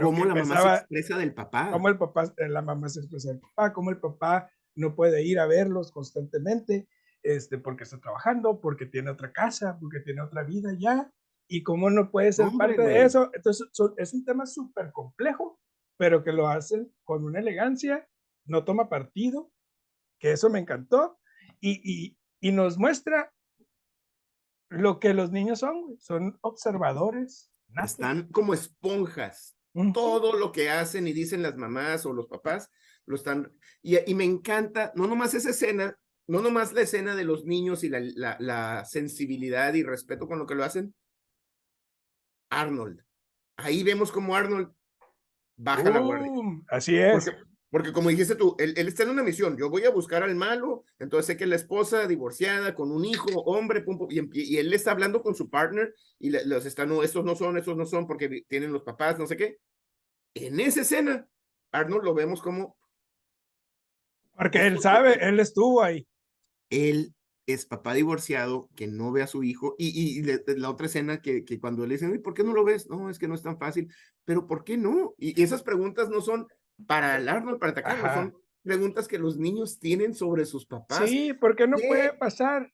Cómo 0.00 0.24
la 0.24 0.34
mamá 0.34 0.60
se 0.60 0.74
expresa 0.76 1.18
del 1.18 1.34
papá. 1.34 1.70
Cómo 1.72 1.88
el 1.88 1.98
papá, 1.98 2.32
eh, 2.36 2.48
la 2.48 2.62
mamá 2.62 2.88
se 2.88 3.00
expresa 3.00 3.30
del 3.30 3.40
papá, 3.40 3.72
cómo 3.72 3.90
el 3.90 3.98
papá 3.98 4.50
no 4.74 4.94
puede 4.94 5.22
ir 5.22 5.38
a 5.38 5.46
verlos 5.46 5.92
constantemente, 5.92 6.88
este, 7.22 7.58
porque 7.58 7.84
está 7.84 7.98
trabajando, 7.98 8.60
porque 8.60 8.86
tiene 8.86 9.10
otra 9.10 9.32
casa, 9.32 9.76
porque 9.80 10.00
tiene 10.00 10.22
otra 10.22 10.44
vida 10.44 10.70
ya, 10.78 11.10
y 11.48 11.62
cómo 11.62 11.90
no 11.90 12.10
puede 12.10 12.32
ser 12.32 12.48
parte 12.56 12.80
de 12.80 13.02
eso. 13.02 13.30
Entonces, 13.34 13.68
es 13.96 14.14
un 14.14 14.24
tema 14.24 14.46
súper 14.46 14.92
complejo 14.92 15.58
pero 16.02 16.24
que 16.24 16.32
lo 16.32 16.48
hacen 16.48 16.92
con 17.04 17.22
una 17.22 17.38
elegancia, 17.38 18.08
no 18.44 18.64
toma 18.64 18.88
partido, 18.88 19.52
que 20.18 20.32
eso 20.32 20.50
me 20.50 20.58
encantó, 20.58 21.16
y, 21.60 22.16
y, 22.40 22.50
nos 22.50 22.76
muestra 22.76 23.32
lo 24.68 24.98
que 24.98 25.14
los 25.14 25.30
niños 25.30 25.60
son, 25.60 25.96
son 26.00 26.40
observadores. 26.40 27.52
Están 27.84 28.26
como 28.32 28.52
esponjas. 28.52 29.56
Todo 29.94 30.38
lo 30.38 30.52
que 30.52 30.70
hacen 30.70 31.08
y 31.08 31.12
dicen 31.12 31.42
las 31.42 31.56
mamás 31.56 32.04
o 32.06 32.12
los 32.12 32.26
papás, 32.26 32.70
lo 33.06 33.16
están... 33.16 33.52
Y, 33.80 33.98
y, 34.10 34.14
me 34.14 34.24
encanta, 34.24 34.92
no 34.94 35.06
nomás 35.06 35.34
esa 35.34 35.50
escena, 35.50 35.98
no 36.26 36.42
nomás 36.42 36.72
la 36.72 36.82
escena 36.82 37.16
de 37.16 37.24
los 37.24 37.44
niños 37.44 37.82
y 37.84 37.88
la, 37.88 38.00
la, 38.00 38.36
la 38.38 38.84
sensibilidad 38.84 39.72
y 39.74 39.82
respeto 39.82 40.28
con 40.28 40.38
lo 40.38 40.46
que 40.46 40.54
lo 40.54 40.64
hacen. 40.64 40.94
Arnold. 42.50 43.02
Ahí 43.56 43.82
vemos 43.82 44.12
como 44.12 44.36
Arnold 44.36 44.72
baja 45.56 45.90
la 45.90 46.00
guardia. 46.00 46.30
Así 46.68 46.96
es. 46.96 47.24
Porque, 47.24 47.40
como 47.94 48.10
dijiste 48.10 48.36
tú, 48.36 48.54
él, 48.58 48.74
está 48.76 49.04
en 49.04 49.10
una 49.10 49.22
misión. 49.22 49.56
Yo 49.56 49.70
voy 49.70 49.84
a 49.84 49.90
buscar 49.90 50.22
al 50.22 50.34
malo, 50.34 50.84
entonces 50.98 51.26
sé 51.26 51.36
que 51.38 51.46
la 51.46 51.56
esposa 51.56 52.06
divorciada 52.06 52.74
con 52.74 52.92
un 52.92 53.04
hijo, 53.04 53.30
hombre, 53.44 53.82
y, 54.10 54.58
él 54.58 54.68
le 54.68 54.76
está 54.76 54.90
hablando 54.90 55.22
con 55.22 55.34
su 55.34 55.48
partner 55.48 55.94
y 56.18 56.30
los 56.30 56.66
está, 56.66 56.84
no, 56.84 57.02
estos 57.02 57.24
no 57.24 57.34
son, 57.34 57.56
estos 57.56 57.76
no 57.76 57.86
son 57.86 58.06
porque 58.06 58.44
tienen 58.46 58.72
los 58.72 58.82
papás, 58.82 59.18
no 59.18 59.26
sé 59.26 59.38
qué. 59.38 59.58
En 60.34 60.60
esa 60.60 60.82
escena, 60.82 61.26
Arnold 61.70 62.04
lo 62.04 62.14
vemos 62.14 62.42
como. 62.42 62.76
Porque 64.36 64.66
él 64.66 64.78
sabe, 64.80 65.26
él 65.26 65.40
estuvo 65.40 65.82
ahí. 65.82 66.06
Él 66.68 67.14
es 67.46 67.66
papá 67.66 67.94
divorciado 67.94 68.68
que 68.76 68.86
no 68.86 69.12
ve 69.12 69.22
a 69.22 69.26
su 69.26 69.42
hijo 69.42 69.74
y, 69.78 70.22
la 70.22 70.70
otra 70.70 70.86
escena 70.86 71.20
que, 71.20 71.44
que 71.44 71.58
cuando 71.58 71.86
le 71.86 71.94
dicen, 71.94 72.22
¿por 72.22 72.34
qué 72.34 72.44
no 72.44 72.52
lo 72.52 72.64
ves? 72.64 72.88
No, 72.88 73.10
es 73.10 73.18
que 73.18 73.28
no 73.28 73.34
es 73.34 73.42
tan 73.42 73.58
fácil, 73.58 73.92
pero 74.24 74.46
¿por 74.46 74.62
qué 74.62 74.76
no? 74.76 75.14
Y, 75.18 75.40
esas 75.42 75.62
preguntas 75.62 76.08
no 76.08 76.20
son 76.20 76.46
para 76.86 77.14
alarmar, 77.14 77.58
para 77.58 77.72
atacar, 77.72 78.14
son 78.14 78.36
preguntas 78.62 79.08
que 79.08 79.18
los 79.18 79.36
niños 79.36 79.78
tienen 79.78 80.14
sobre 80.14 80.44
sus 80.44 80.66
papás. 80.66 81.08
Sí, 81.08 81.32
porque 81.32 81.66
no 81.66 81.76
puede 81.76 82.12
pasar. 82.14 82.68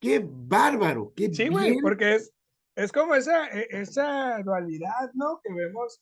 Qué 0.00 0.24
bárbaro, 0.24 1.12
qué 1.16 1.32
Sí, 1.32 1.48
güey, 1.48 1.78
porque 1.80 2.16
es, 2.16 2.32
es 2.76 2.92
como 2.92 3.14
esa, 3.14 3.48
e, 3.48 3.66
esa 3.70 4.40
dualidad, 4.42 5.12
¿no? 5.14 5.40
Que 5.42 5.52
vemos, 5.52 6.00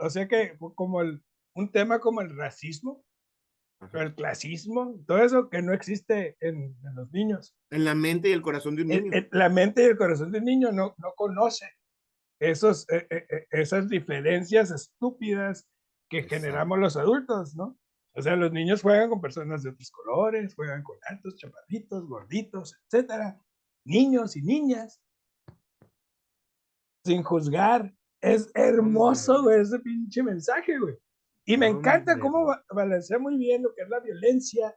o 0.00 0.10
sea 0.10 0.28
que 0.28 0.56
como 0.74 1.00
el, 1.02 1.22
un 1.54 1.70
tema 1.70 1.98
como 2.00 2.20
el 2.20 2.36
racismo, 2.36 3.04
el 3.92 4.14
clasismo, 4.14 4.98
todo 5.06 5.18
eso 5.18 5.50
que 5.50 5.60
no 5.60 5.74
existe 5.74 6.36
en, 6.40 6.74
los 6.94 7.10
niños. 7.12 7.54
En 7.70 7.84
la 7.84 7.94
mente 7.94 8.30
y 8.30 8.32
el 8.32 8.42
corazón 8.42 8.76
de 8.76 8.82
un 8.82 8.88
niño. 8.88 9.10
la 9.32 9.48
mente 9.48 9.82
y 9.82 9.86
el 9.86 9.96
corazón 9.96 10.32
de 10.32 10.38
un 10.38 10.44
niño 10.44 10.72
no, 10.72 10.94
no 10.96 11.12
conoce 11.16 11.66
esos, 12.50 12.88
eh, 12.90 13.06
eh, 13.10 13.26
eh, 13.28 13.46
esas 13.50 13.88
diferencias 13.88 14.70
estúpidas 14.70 15.68
que 16.08 16.22
generamos 16.24 16.78
los 16.78 16.96
adultos, 16.96 17.54
¿no? 17.54 17.78
O 18.16 18.22
sea, 18.22 18.36
los 18.36 18.52
niños 18.52 18.82
juegan 18.82 19.10
con 19.10 19.20
personas 19.20 19.62
de 19.62 19.70
otros 19.70 19.90
colores, 19.90 20.54
juegan 20.54 20.82
con 20.82 20.96
altos, 21.08 21.36
chaparritos, 21.36 22.06
gorditos, 22.06 22.76
etcétera. 22.84 23.36
Niños 23.84 24.36
y 24.36 24.42
niñas. 24.42 25.00
Sin 27.04 27.22
juzgar. 27.22 27.92
Es 28.20 28.50
hermoso, 28.54 29.42
güey, 29.42 29.60
ese 29.60 29.80
pinche 29.80 30.22
mensaje, 30.22 30.78
güey. 30.78 30.96
Y 31.44 31.56
me 31.56 31.66
encanta 31.66 32.18
cómo 32.18 32.54
balancea 32.70 33.18
muy 33.18 33.36
bien 33.36 33.64
lo 33.64 33.74
que 33.74 33.82
es 33.82 33.88
la 33.88 34.00
violencia 34.00 34.74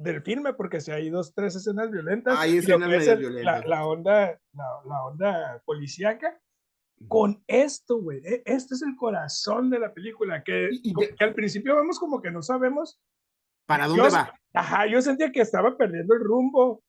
del 0.00 0.22
filme, 0.22 0.54
porque 0.54 0.80
si 0.80 0.90
hay 0.90 1.10
dos, 1.10 1.34
tres 1.34 1.54
escenas 1.54 1.90
violentas, 1.90 2.38
hay 2.38 2.58
escenas 2.58 2.88
violentas. 2.88 3.66
La, 3.66 3.86
onda, 3.86 4.40
la, 4.52 5.04
onda 5.04 5.62
policíaca, 5.64 6.40
con 7.08 7.42
esto, 7.46 8.00
güey, 8.00 8.20
e, 8.24 8.42
este 8.46 8.74
es 8.74 8.82
el 8.82 8.96
corazón 8.96 9.70
de 9.70 9.78
la 9.78 9.92
película, 9.92 10.42
que, 10.42 10.70
que, 11.16 11.24
al 11.24 11.34
principio 11.34 11.76
vemos 11.76 11.98
como 11.98 12.20
que 12.20 12.30
no 12.30 12.42
sabemos 12.42 13.00
para 13.66 13.86
dónde 13.86 14.10
va. 14.10 14.34
Ajá, 14.54 14.86
yo 14.86 15.00
sentía 15.00 15.30
que 15.30 15.40
estaba 15.40 15.76
perdiendo 15.76 16.14
el 16.14 16.24
rumbo. 16.24 16.82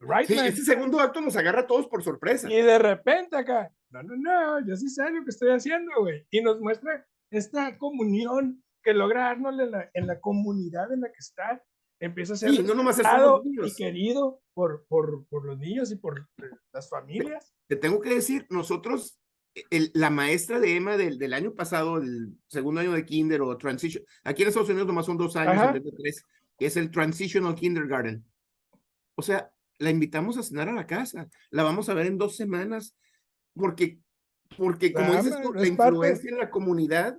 Right 0.00 0.26
sí, 0.26 0.38
este 0.38 0.62
segundo 0.62 0.98
acto 0.98 1.20
nos 1.20 1.36
agarra 1.36 1.60
a 1.60 1.66
todos 1.66 1.86
por 1.86 2.02
sorpresa. 2.02 2.50
Y 2.50 2.60
de 2.62 2.78
repente 2.78 3.36
acá, 3.36 3.70
no, 3.90 4.02
no, 4.02 4.16
no, 4.16 4.66
yo 4.66 4.74
sí 4.76 4.88
sé 4.88 5.10
lo 5.10 5.22
que 5.22 5.30
estoy 5.30 5.50
haciendo, 5.50 5.92
güey. 6.00 6.26
Y 6.30 6.40
nos 6.40 6.60
muestra 6.60 7.06
esta 7.30 7.76
comunión 7.76 8.62
que 8.82 8.94
logra 8.94 9.30
Arnold 9.30 9.60
en 9.60 9.70
la, 9.70 9.90
en 9.94 10.06
la 10.06 10.20
comunidad 10.20 10.92
en 10.92 11.02
la 11.02 11.08
que 11.08 11.18
está, 11.18 11.62
empieza 12.02 12.32
a 12.32 12.36
ser 12.36 12.50
sí, 12.50 12.62
no 12.64 12.74
nomás 12.74 13.00
y 13.00 13.74
querido 13.74 14.42
por, 14.54 14.84
por, 14.88 15.24
por, 15.26 15.44
los 15.44 15.56
niños 15.56 15.92
y 15.92 15.96
por 15.96 16.28
las 16.72 16.88
familias. 16.88 17.54
Te 17.68 17.76
tengo 17.76 18.00
que 18.00 18.14
decir, 18.16 18.44
nosotros 18.50 19.20
el, 19.70 19.92
la 19.94 20.10
maestra 20.10 20.58
de 20.58 20.76
Emma 20.76 20.96
del, 20.96 21.16
del, 21.16 21.32
año 21.32 21.54
pasado, 21.54 21.98
el 21.98 22.36
segundo 22.48 22.80
año 22.80 22.92
de 22.92 23.06
kinder 23.06 23.40
o 23.42 23.56
transition, 23.56 24.04
aquí 24.24 24.42
en 24.42 24.48
Estados 24.48 24.68
Unidos 24.68 24.88
nomás 24.88 25.06
son 25.06 25.16
dos 25.16 25.36
años 25.36 25.62
en 25.62 25.74
vez 25.74 25.84
de 25.84 25.92
tres, 25.92 26.26
es 26.58 26.76
el 26.76 26.90
transitional 26.90 27.54
kindergarten. 27.54 28.24
O 29.14 29.22
sea, 29.22 29.52
la 29.78 29.90
invitamos 29.90 30.36
a 30.38 30.42
cenar 30.42 30.68
a 30.68 30.74
la 30.74 30.88
casa, 30.88 31.28
la 31.50 31.62
vamos 31.62 31.88
a 31.88 31.94
ver 31.94 32.06
en 32.06 32.18
dos 32.18 32.34
semanas, 32.34 32.96
porque, 33.54 34.00
porque 34.56 34.92
como 34.92 35.14
dices 35.14 35.36
la 35.54 35.68
influencia 35.68 36.30
en 36.30 36.38
la 36.38 36.50
comunidad, 36.50 37.16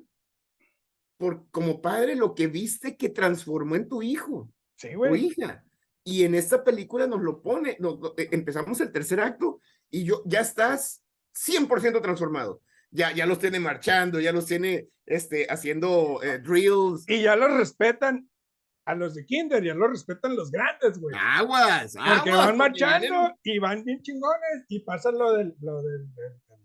por, 1.15 1.49
como 1.51 1.81
padre, 1.81 2.17
lo 2.17 2.35
que 2.35 2.47
viste 2.47 2.97
que 2.97 3.07
transformó 3.07 3.77
en 3.77 3.87
tu 3.87 4.01
hijo 4.01 4.51
sí, 4.89 4.95
o 4.95 5.15
hija. 5.15 5.63
Y 6.03 6.23
en 6.25 6.35
esta 6.35 6.63
película 6.63 7.07
nos 7.07 7.21
lo 7.21 7.41
pone, 7.41 7.77
nos, 7.79 7.97
eh, 8.17 8.29
empezamos 8.31 8.79
el 8.81 8.91
tercer 8.91 9.19
acto 9.19 9.61
y 9.89 10.03
yo, 10.03 10.21
ya 10.25 10.41
estás 10.41 11.03
100% 11.33 12.01
transformado. 12.01 12.61
Ya, 12.91 13.11
ya 13.11 13.25
los 13.25 13.39
tiene 13.39 13.59
marchando, 13.59 14.19
ya 14.19 14.31
los 14.31 14.45
tiene 14.45 14.89
este, 15.05 15.47
haciendo 15.49 16.21
eh, 16.21 16.39
drills. 16.39 17.05
Y 17.07 17.23
ya 17.23 17.35
los 17.35 17.57
respetan 17.57 18.29
a 18.85 18.95
los 18.95 19.15
de 19.15 19.25
Kinder, 19.25 19.63
ya 19.63 19.73
los 19.73 19.89
respetan 19.89 20.35
los 20.35 20.51
grandes, 20.51 20.99
güey. 20.99 21.15
Aguas, 21.17 21.95
aguas. 21.95 22.19
Porque 22.19 22.31
van 22.31 22.57
marchando 22.57 23.35
y 23.43 23.57
van 23.59 23.83
bien 23.83 24.01
chingones 24.01 24.65
y 24.67 24.79
pasan 24.81 25.17
lo 25.17 25.33
del, 25.33 25.55
lo 25.61 25.81
del, 25.81 26.05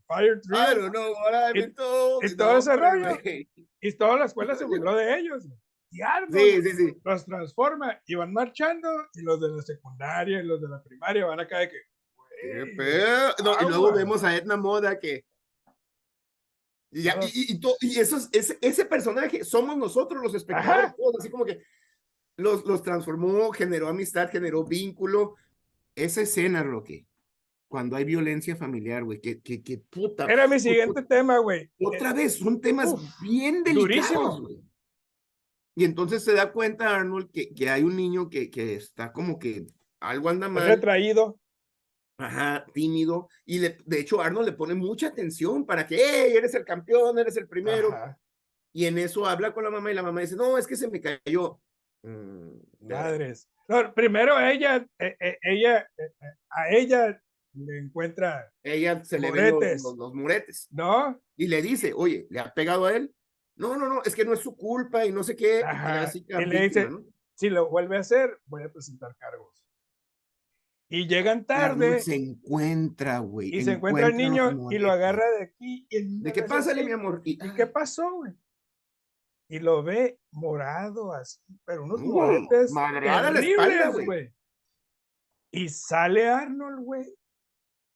fire 0.07 0.41
drill. 0.41 0.49
Claro, 0.49 0.91
no, 0.91 1.01
ahora 1.01 1.53
y, 1.55 1.61
y 1.61 2.37
todo 2.37 2.59
ese 2.59 2.77
rollo. 2.77 3.19
Y 3.81 3.93
toda 3.97 4.19
la 4.19 4.25
escuela 4.25 4.57
se 4.57 4.65
burló 4.65 4.97
de 4.97 5.19
ellos. 5.19 5.47
Y 5.91 6.01
sí, 6.31 6.63
sí, 6.63 6.73
sí. 6.77 6.97
los 7.03 7.25
transforma 7.25 7.99
y 8.07 8.15
van 8.15 8.33
marchando 8.33 8.89
y 9.15 9.23
los 9.23 9.41
de 9.41 9.49
la 9.49 9.63
secundaria 9.63 10.41
y 10.41 10.45
los 10.45 10.61
de 10.61 10.69
la 10.69 10.83
primaria 10.83 11.25
van 11.25 11.41
acá 11.41 11.61
de 11.61 11.71
que 11.71 11.79
¿Qué 12.41 12.67
pedo? 12.77 13.35
No, 13.45 13.57
y 13.61 13.69
luego 13.69 13.93
vemos 13.93 14.23
a 14.23 14.37
Edna 14.37 14.57
Moda 14.57 14.99
que. 14.99 15.25
Y, 16.91 17.03
ya, 17.03 17.19
y, 17.21 17.55
y, 17.55 17.61
y 17.81 17.99
eso 17.99 18.17
es, 18.17 18.29
ese, 18.33 18.59
ese, 18.63 18.87
personaje 18.87 19.45
somos 19.45 19.77
nosotros 19.77 20.23
los 20.23 20.35
espectadores, 20.35 20.95
así 21.19 21.29
como 21.29 21.45
que 21.45 21.63
los, 22.37 22.65
los 22.65 22.83
transformó, 22.83 23.51
generó 23.53 23.89
amistad, 23.89 24.31
generó 24.31 24.65
vínculo. 24.65 25.35
Esa 25.95 26.23
escena, 26.23 26.63
Roque, 26.63 27.07
cuando 27.67 27.97
hay 27.97 28.05
violencia 28.05 28.57
familiar, 28.57 29.05
güey, 29.05 29.21
que, 29.21 29.41
que, 29.41 29.63
que, 29.63 29.79
puta. 29.79 30.25
Era 30.27 30.47
mi 30.47 30.61
siguiente 30.61 31.03
tema, 31.03 31.39
güey. 31.39 31.71
Otra 31.81 32.13
vez, 32.13 32.39
son 32.39 32.61
temas 32.61 32.95
bien 33.21 33.65
delicados, 33.65 34.41
güey. 34.41 34.68
Y 35.79 35.85
entonces 35.85 36.25
se 36.25 36.33
da 36.33 36.51
cuenta 36.51 36.93
Arnold 36.93 37.31
que, 37.31 37.55
que 37.55 37.71
hay 37.71 37.85
un 37.85 37.95
niño 37.95 38.29
que, 38.29 38.51
que 38.51 38.75
está 38.75 39.13
como 39.13 39.39
que 39.39 39.65
algo 40.01 40.29
anda 40.29 40.49
mal. 40.49 40.67
Retraído. 40.67 41.39
Ajá, 42.19 42.67
tímido. 42.75 43.29
Y 43.45 43.61
le, 43.61 43.79
de 43.87 44.01
hecho, 44.01 44.21
Arnold 44.21 44.49
le 44.49 44.57
pone 44.57 44.75
mucha 44.75 45.07
atención 45.07 45.65
para 45.65 45.87
que, 45.87 45.95
hey, 45.95 46.33
eres 46.35 46.53
el 46.57 46.65
campeón, 46.65 47.17
eres 47.21 47.37
el 47.37 47.47
primero. 47.47 47.91
Y 48.73 48.87
en 48.87 48.99
eso 48.99 49.25
habla 49.25 49.55
con 49.55 49.63
la 49.63 49.71
mamá 49.71 49.93
y 49.93 49.95
la 49.95 50.03
mamá 50.03 50.21
dice, 50.21 50.35
no, 50.35 50.59
es 50.59 50.67
que 50.67 50.75
se 50.75 50.89
me 50.89 51.01
cayó. 51.01 51.61
Mm, 52.03 52.59
Madres. 52.81 53.49
No, 53.69 53.95
primero 53.95 54.37
ella, 54.41 54.85
eh, 54.99 55.17
eh, 55.21 55.39
ella, 55.43 55.89
eh, 55.97 56.13
a 56.51 56.71
ella 56.71 57.23
le 57.53 57.79
encuentra. 57.79 58.53
Ella 58.65 59.05
se 59.05 59.21
le 59.21 59.31
ve 59.31 59.53
los, 59.53 59.97
los, 59.97 60.13
muretes. 60.13 60.67
¿No? 60.73 61.23
Y 61.37 61.47
le 61.47 61.63
dice, 61.63 61.93
oye, 61.95 62.27
¿le 62.31 62.41
ha 62.41 62.53
pegado 62.53 62.87
a 62.87 62.97
él? 62.97 63.15
No, 63.59 63.77
no, 63.77 63.89
no, 63.89 64.03
es 64.05 64.15
que 64.15 64.25
no 64.25 64.33
es 64.33 64.41
su 64.41 64.57
culpa 64.57 65.05
y 65.05 65.13
no 65.13 65.23
sé 65.23 65.37
qué. 65.37 65.63
Y, 66.15 66.45
le 66.47 66.63
dice, 66.63 66.89
si 67.35 67.51
lo 67.51 67.69
vuelve 67.69 67.97
a 67.97 68.01
hacer, 68.01 68.41
voy 68.47 68.63
a 68.63 68.73
presentar 68.73 69.15
cargos. 69.17 69.65
Y 70.89 71.07
llegan 71.07 71.45
tarde. 71.45 72.01
Se 72.01 72.15
encuentra, 72.15 73.19
güey. 73.19 73.55
Y 73.55 73.63
se 73.63 73.73
encuentra 73.73 74.07
el 74.07 74.17
niño 74.17 74.71
y 74.71 74.79
lo 74.79 74.91
agarra 74.91 75.25
de 75.39 75.43
aquí. 75.43 75.87
¿De 75.91 76.33
qué 76.33 76.45
pasa, 76.45 76.73
mi 76.75 76.91
amor? 76.91 77.21
¿Y, 77.25 77.37
qué 77.55 77.67
pasó, 77.67 78.11
güey? 78.13 78.33
Y 79.51 79.59
lo 79.59 79.83
ve 79.83 80.21
morado 80.31 81.13
así, 81.13 81.41
pero 81.65 81.85
unos 81.85 82.01
moretes 82.03 82.71
terribles, 82.73 84.05
güey. 84.05 84.35
Y 85.51 85.71
sale 85.71 86.29
Arnold, 86.29 86.85
güey, 86.85 87.18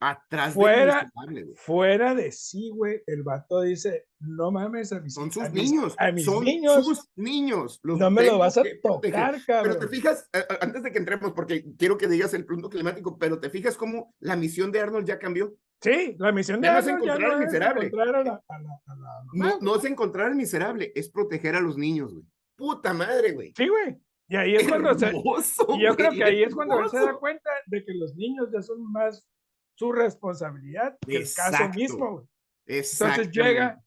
Atrás 0.05 0.53
fuera, 0.53 1.09
de 1.29 1.55
fuera 1.55 2.13
de 2.17 2.33
sí, 2.33 2.71
güey, 2.75 3.03
el 3.07 3.23
vato 3.23 3.61
dice, 3.61 4.09
no 4.19 4.51
mames 4.51 4.93
a 4.93 4.99
mis 5.01 5.15
Son 5.15 5.31
sus 5.31 5.49
niños. 5.53 5.95
a 5.97 6.11
mis 6.11 6.25
son 6.25 6.45
niños. 6.45 6.85
sus 6.85 7.09
niños. 7.15 7.81
no 7.85 8.11
me 8.11 8.25
lo 8.25 8.39
vas 8.39 8.59
a 8.59 8.65
tocar, 8.83 9.37
cabrón. 9.47 9.77
Pero 9.79 9.79
te 9.79 9.87
fijas, 9.87 10.29
antes 10.61 10.83
de 10.83 10.91
que 10.91 10.99
entremos, 10.99 11.33
porque 11.35 11.65
quiero 11.79 11.97
que 11.99 12.09
digas 12.09 12.35
el 12.35 12.45
punto 12.45 12.69
climático, 12.69 13.17
pero 13.17 13.39
te 13.39 13.49
fijas 13.49 13.77
cómo 13.77 14.13
la 14.19 14.35
misión 14.35 14.73
de 14.73 14.81
Arnold 14.81 15.07
ya 15.07 15.21
cambió. 15.21 15.55
Sí, 15.81 16.17
la 16.19 16.33
misión 16.33 16.61
de 16.61 16.67
ya 16.67 16.79
Arnold 16.79 16.99
no 16.99 17.05
es 17.05 17.05
encontrar 17.05 17.33
al 17.33 17.45
miserable. 17.45 17.91
A 17.93 18.23
la, 18.23 18.43
a 18.49 19.25
no, 19.35 19.59
no 19.61 19.77
es 19.77 19.85
encontrar 19.85 20.27
al 20.27 20.35
miserable, 20.35 20.91
es 20.97 21.11
proteger 21.11 21.55
a 21.55 21.61
los 21.61 21.79
niños, 21.79 22.13
güey. 22.13 22.27
Puta 22.57 22.93
madre, 22.93 23.33
güey. 23.33 23.53
Sí, 23.57 23.69
güey. 23.69 23.97
Y 24.29 24.37
ahí 24.37 24.57
es 24.57 24.67
cuando 24.67 24.99
se. 24.99 25.13
Y 25.13 25.83
yo 25.83 25.95
creo 25.95 26.11
que 26.11 26.25
ahí 26.25 26.43
es 26.43 26.55
cuando 26.55 26.81
él 26.81 26.89
se 26.89 26.99
da 26.99 27.15
cuenta 27.15 27.51
de 27.67 27.85
que 27.85 27.93
los 27.95 28.17
niños 28.17 28.49
ya 28.53 28.63
son 28.63 28.91
más 28.91 29.29
su 29.75 29.93
responsabilidad 29.93 30.97
que 31.07 31.17
el 31.17 31.35
caso 31.35 31.69
mismo, 31.71 32.13
güey. 32.13 32.27
Entonces 32.67 33.31
llega, 33.31 33.83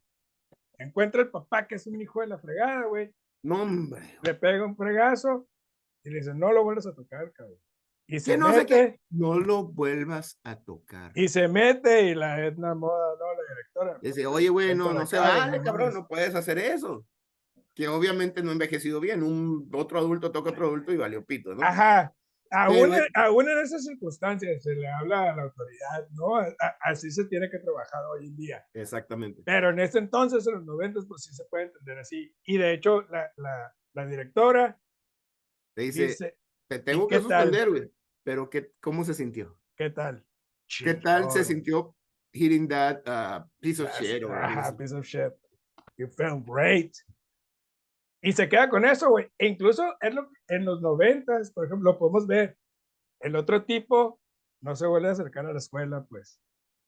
encuentra 0.78 1.22
el 1.22 1.30
papá 1.30 1.68
que 1.68 1.76
es 1.76 1.88
un 1.88 2.02
hijo 2.02 2.22
de 2.22 2.28
la 2.28 2.38
fregada, 2.38 2.86
güey. 2.86 3.14
No, 3.44 3.64
hombre. 3.64 4.18
Le 4.24 4.34
pega 4.34 4.66
un 4.66 4.76
fregazo 4.76 5.48
y 6.04 6.10
le 6.10 6.18
dice, 6.18 6.34
no 6.34 6.52
lo 6.52 6.64
vuelvas 6.64 6.88
a 6.88 6.94
tocar, 6.94 7.32
cabrón. 7.32 7.60
Y 8.08 8.20
se 8.20 8.38
no 8.38 8.50
mete. 8.50 9.00
no 9.10 9.40
lo 9.40 9.64
vuelvas 9.64 10.40
a 10.44 10.56
tocar. 10.58 11.12
Y 11.16 11.28
se 11.28 11.48
mete 11.48 12.04
y 12.04 12.16
la 12.16 12.46
Edna 12.46 12.76
Moda, 12.76 13.16
no, 13.20 13.34
la 13.34 13.50
directora. 13.50 14.00
Dice, 14.02 14.28
oye, 14.28 14.50
güey, 14.50 14.76
no, 14.76 14.94
no 14.94 15.08
se 15.08 15.18
vale, 15.18 15.62
cabrón, 15.62 15.94
no 15.94 16.08
puedes 16.08 16.36
hacer 16.36 16.60
eso. 16.60 17.06
Que 17.74 17.88
obviamente 17.88 18.44
no 18.44 18.50
ha 18.50 18.54
envejecido 18.54 19.00
bien. 19.00 19.24
Un 19.24 19.70
otro 19.74 19.98
adulto 20.00 20.32
toca 20.32 20.52
otro 20.52 20.68
adulto 20.68 20.94
y 20.94 20.98
valió 20.98 21.26
pito, 21.26 21.56
¿no? 21.56 21.66
Ajá. 21.66 22.14
Aún, 22.52 22.94
aún, 23.16 23.50
en 23.50 23.60
esas 23.60 23.84
circunstancias 23.84 24.64
se 24.64 24.76
le 24.76 24.88
habla 24.88 25.32
a 25.32 25.36
la 25.36 25.44
autoridad, 25.44 26.08
¿no? 26.12 26.38
así 26.82 27.12
se 27.12 27.26
tiene 27.26 27.50
que 27.50 27.60
trabajar 27.60 28.04
hoy 28.06 28.28
en 28.28 28.36
día. 28.36 28.66
Exactamente. 28.74 29.42
Pero 29.46 29.72
en 29.72 29.80
ese 29.80 30.00
entonces, 30.00 30.46
en 30.48 30.56
los 30.56 30.66
90, 30.66 31.02
pues 31.08 31.24
sí 31.24 31.34
se 31.34 31.44
puede 31.46 31.66
entender 31.66 32.00
así. 32.00 32.34
Y 32.46 32.58
de 32.58 32.74
hecho, 32.74 33.02
la, 33.10 33.32
la, 33.38 33.76
la 33.94 34.06
directora 34.06 34.80
te 35.76 35.82
dice, 35.82 36.38
te 36.68 36.80
tengo 36.80 37.08
que 37.08 37.20
suspender, 37.20 37.70
güey. 37.70 37.92
Pero 38.24 38.50
qué, 38.50 38.72
¿cómo 38.80 39.04
se 39.04 39.14
sintió? 39.14 39.60
¿Qué 39.76 39.90
tal? 39.90 40.26
¿Qué 40.80 40.96
tal 40.96 41.30
se 41.30 41.44
sintió 41.44 41.96
hitting 42.32 42.68
that 42.70 43.02
uh, 43.06 43.46
piece 43.60 43.82
of 43.82 43.90
shit? 44.00 44.24
Ajá, 44.24 44.76
piece 44.76 44.96
of 44.96 45.06
shit. 45.06 45.34
You 45.98 46.08
felt 46.08 46.46
great. 46.46 46.92
Y 48.26 48.32
se 48.32 48.50
queda 48.50 48.70
con 48.70 48.86
eso, 48.86 49.12
güey. 49.12 49.28
E 49.38 49.46
incluso 49.46 49.84
en, 50.02 50.16
lo, 50.16 50.32
en 50.48 50.66
los 50.66 50.82
noventas, 50.82 51.52
por 51.52 51.68
ejemplo, 51.68 51.92
lo 51.92 52.00
podemos 52.00 52.26
ver. 52.26 52.58
El 53.20 53.36
otro 53.36 53.66
tipo 53.66 54.20
no 54.62 54.76
se 54.76 54.88
vuelve 54.88 55.10
a 55.10 55.12
acercar 55.12 55.46
a 55.46 55.52
la 55.52 55.60
escuela, 55.60 56.04
pues. 56.10 56.42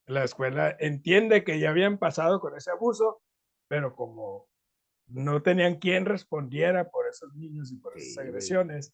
La 0.06 0.24
escuela 0.24 0.76
entiende 0.80 1.44
que 1.44 1.60
ya 1.60 1.70
habían 1.70 1.96
pasado 1.98 2.40
con 2.40 2.56
ese 2.56 2.72
abuso, 2.72 3.22
pero 3.68 3.94
como 3.94 4.48
no 5.06 5.40
tenían 5.40 5.76
quien 5.76 6.06
respondiera 6.06 6.90
por 6.90 7.06
esos 7.06 7.32
niños 7.36 7.70
y 7.70 7.76
por 7.76 7.96
esas 7.96 8.18
agresiones. 8.18 8.92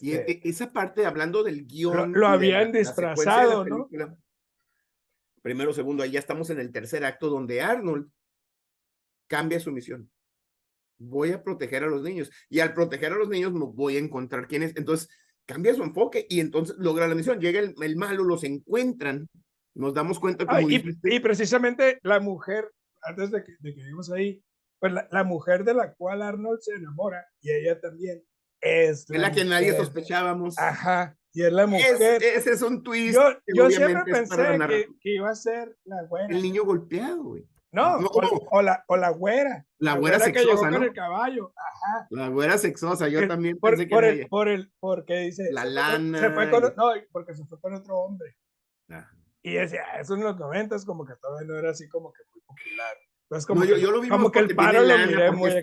y 0.00 0.12
e, 0.12 0.24
este 0.26 0.48
esa 0.48 0.72
parte, 0.72 1.04
hablando 1.04 1.42
del 1.42 1.66
guion. 1.66 2.14
Lo, 2.14 2.26
habían 2.26 2.72
disfrazado, 2.72 3.66
¿no? 3.66 3.86
Primero, 5.42 5.74
segundo, 5.74 6.02
ahí 6.02 6.12
ya 6.12 6.20
estamos 6.20 6.48
en 6.48 6.58
el 6.58 6.72
tercer 6.72 7.04
acto 7.04 7.28
donde 7.28 7.60
Arnold 7.60 8.10
cambia 9.28 9.60
su 9.60 9.72
misión 9.72 10.10
voy 10.98 11.32
a 11.32 11.42
proteger 11.42 11.84
a 11.84 11.88
los 11.88 12.02
niños. 12.02 12.30
Y 12.48 12.60
al 12.60 12.74
proteger 12.74 13.12
a 13.12 13.16
los 13.16 13.28
niños 13.28 13.52
no 13.52 13.66
voy 13.66 13.96
a 13.96 14.00
encontrar 14.00 14.46
quién 14.46 14.62
es. 14.62 14.76
Entonces 14.76 15.08
cambia 15.46 15.74
su 15.74 15.82
enfoque 15.82 16.26
y 16.28 16.40
entonces 16.40 16.76
logra 16.78 17.08
la 17.08 17.14
misión. 17.14 17.40
Llega 17.40 17.60
el, 17.60 17.74
el 17.80 17.96
malo, 17.96 18.24
los 18.24 18.44
encuentran, 18.44 19.28
nos 19.74 19.94
damos 19.94 20.18
cuenta. 20.18 20.46
Como 20.46 20.68
y, 20.68 20.98
y, 21.04 21.20
precisamente 21.20 21.98
la 22.02 22.20
mujer, 22.20 22.70
antes 23.02 23.30
de 23.30 23.44
que, 23.44 23.52
de 23.60 23.74
que 23.74 23.82
vimos 23.82 24.10
ahí, 24.10 24.42
pues 24.78 24.92
la, 24.92 25.08
la, 25.10 25.24
mujer 25.24 25.64
de 25.64 25.74
la 25.74 25.94
cual 25.94 26.22
Arnold 26.22 26.60
se 26.60 26.74
enamora 26.74 27.26
y 27.40 27.50
ella 27.50 27.80
también 27.80 28.22
es 28.60 29.08
la, 29.08 29.32
que 29.32 29.44
nadie 29.44 29.74
sospechábamos. 29.76 30.58
Ajá. 30.58 31.16
Y 31.32 31.42
es 31.44 31.52
la 31.52 31.66
mujer. 31.66 32.22
ese 32.22 32.52
es 32.52 32.62
un 32.62 32.82
twist. 32.82 33.14
Yo, 33.14 33.22
yo 33.54 33.70
siempre 33.70 34.10
pensé 34.10 34.36
que, 34.68 34.88
que, 35.00 35.14
iba 35.14 35.30
a 35.30 35.34
ser 35.34 35.76
la 35.84 36.02
buena. 36.04 36.34
El 36.34 36.42
niño 36.42 36.64
golpeado, 36.64 37.22
güey. 37.22 37.46
No, 37.76 37.98
o, 37.98 38.62
la, 38.62 38.82
o 38.88 38.96
la 38.96 39.10
güera. 39.10 39.66
La, 39.76 39.98
güera, 39.98 40.18
sexosa, 40.18 40.70
¿no? 40.70 40.78
con 40.78 40.84
el 40.84 40.94
caballo. 40.94 41.52
Ajá. 41.54 42.06
La 42.08 42.28
güera 42.28 42.56
sexosa, 42.56 43.06
yo 43.08 43.28
también 43.28 43.58
por, 43.58 43.72
pensé 43.72 43.86
por 43.86 44.02
que 44.02 44.08
el, 44.08 44.28
por 44.28 44.48
el, 44.48 44.72
porque 44.80 45.18
dice. 45.18 45.52
La 45.52 45.66
lana. 45.66 46.18
Se 46.18 46.30
fue 46.30 46.50
con, 46.50 46.62
no, 46.74 46.92
porque 47.12 47.34
se 47.34 47.44
fue 47.44 47.60
con 47.60 47.74
otro 47.74 47.98
hombre. 47.98 48.34
Y 49.42 49.52
decía, 49.52 49.82
eso 50.00 50.14
en 50.14 50.24
los 50.24 50.38
noventas 50.38 50.86
como 50.86 51.04
que 51.04 51.16
todavía 51.16 51.46
no 51.46 51.58
era 51.58 51.70
así 51.70 51.86
como 51.86 52.14
que 52.14 52.22
muy 52.32 52.40
popular. 52.40 52.96
Entonces 53.24 53.46
como, 53.46 53.60
no, 53.60 53.66
yo, 53.66 53.76
yo, 53.76 53.90
lo 53.90 54.00
vi 54.00 54.08
como 54.08 54.32
que 54.32 54.38
el 54.38 54.56
paro 54.56 54.82
lo 54.82 54.98
miré 54.98 55.30
muy... 55.32 55.62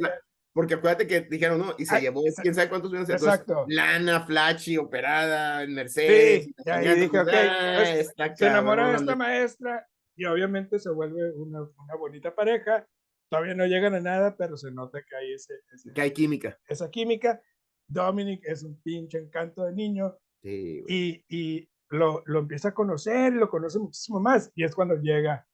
porque 0.54 0.76
acuérdate 0.76 1.08
que 1.08 1.22
dijeron, 1.22 1.60
no, 1.60 1.74
y 1.80 1.86
se 1.88 2.00
llevó 2.00 2.22
quién 2.44 2.54
sabe 2.54 2.70
cuántos 2.70 2.94
años 2.94 3.10
Exacto. 3.10 3.66
lana, 3.68 4.22
flashy, 4.22 4.78
operada, 4.78 5.66
Mercedes. 5.66 6.46
Sí, 6.46 6.54
y 6.56 6.94
dije, 6.94 7.20
ok, 7.20 7.32
pues, 7.76 8.38
se 8.38 8.46
enamoró 8.46 8.88
de 8.90 8.98
esta 8.98 9.16
maestra, 9.16 9.88
y 10.16 10.26
obviamente 10.26 10.80
se 10.80 10.90
vuelve 10.90 11.32
una, 11.34 11.62
una 11.62 11.96
bonita 11.96 12.34
pareja. 12.36 12.88
Todavía 13.30 13.56
no 13.56 13.66
llegan 13.66 13.96
a 13.96 14.00
nada, 14.00 14.36
pero 14.38 14.58
se 14.58 14.72
nota 14.72 15.02
que 15.04 15.16
hay 15.16 15.34
ese, 15.34 15.54
ese- 15.74 15.92
Que 15.94 16.02
hay 16.02 16.12
química. 16.12 16.60
esa 16.68 16.90
química. 16.92 17.42
Dominic 17.88 18.42
es 18.46 18.64
un 18.64 18.80
pinche 18.82 19.18
encanto 19.18 19.64
de 19.66 19.74
niño 19.74 20.16
Sí, 20.42 20.84
y, 20.88 21.26
y 21.30 21.70
lo, 21.90 22.22
lo 22.26 22.40
empieza 22.40 22.70
a 22.70 22.74
conocer, 22.74 23.34
lo 23.34 23.50
conoce 23.50 23.80
muchísimo 23.80 24.20
más. 24.20 24.52
Y 24.56 24.64
es 24.66 24.76
cuando 24.76 24.96
llega 24.96 25.48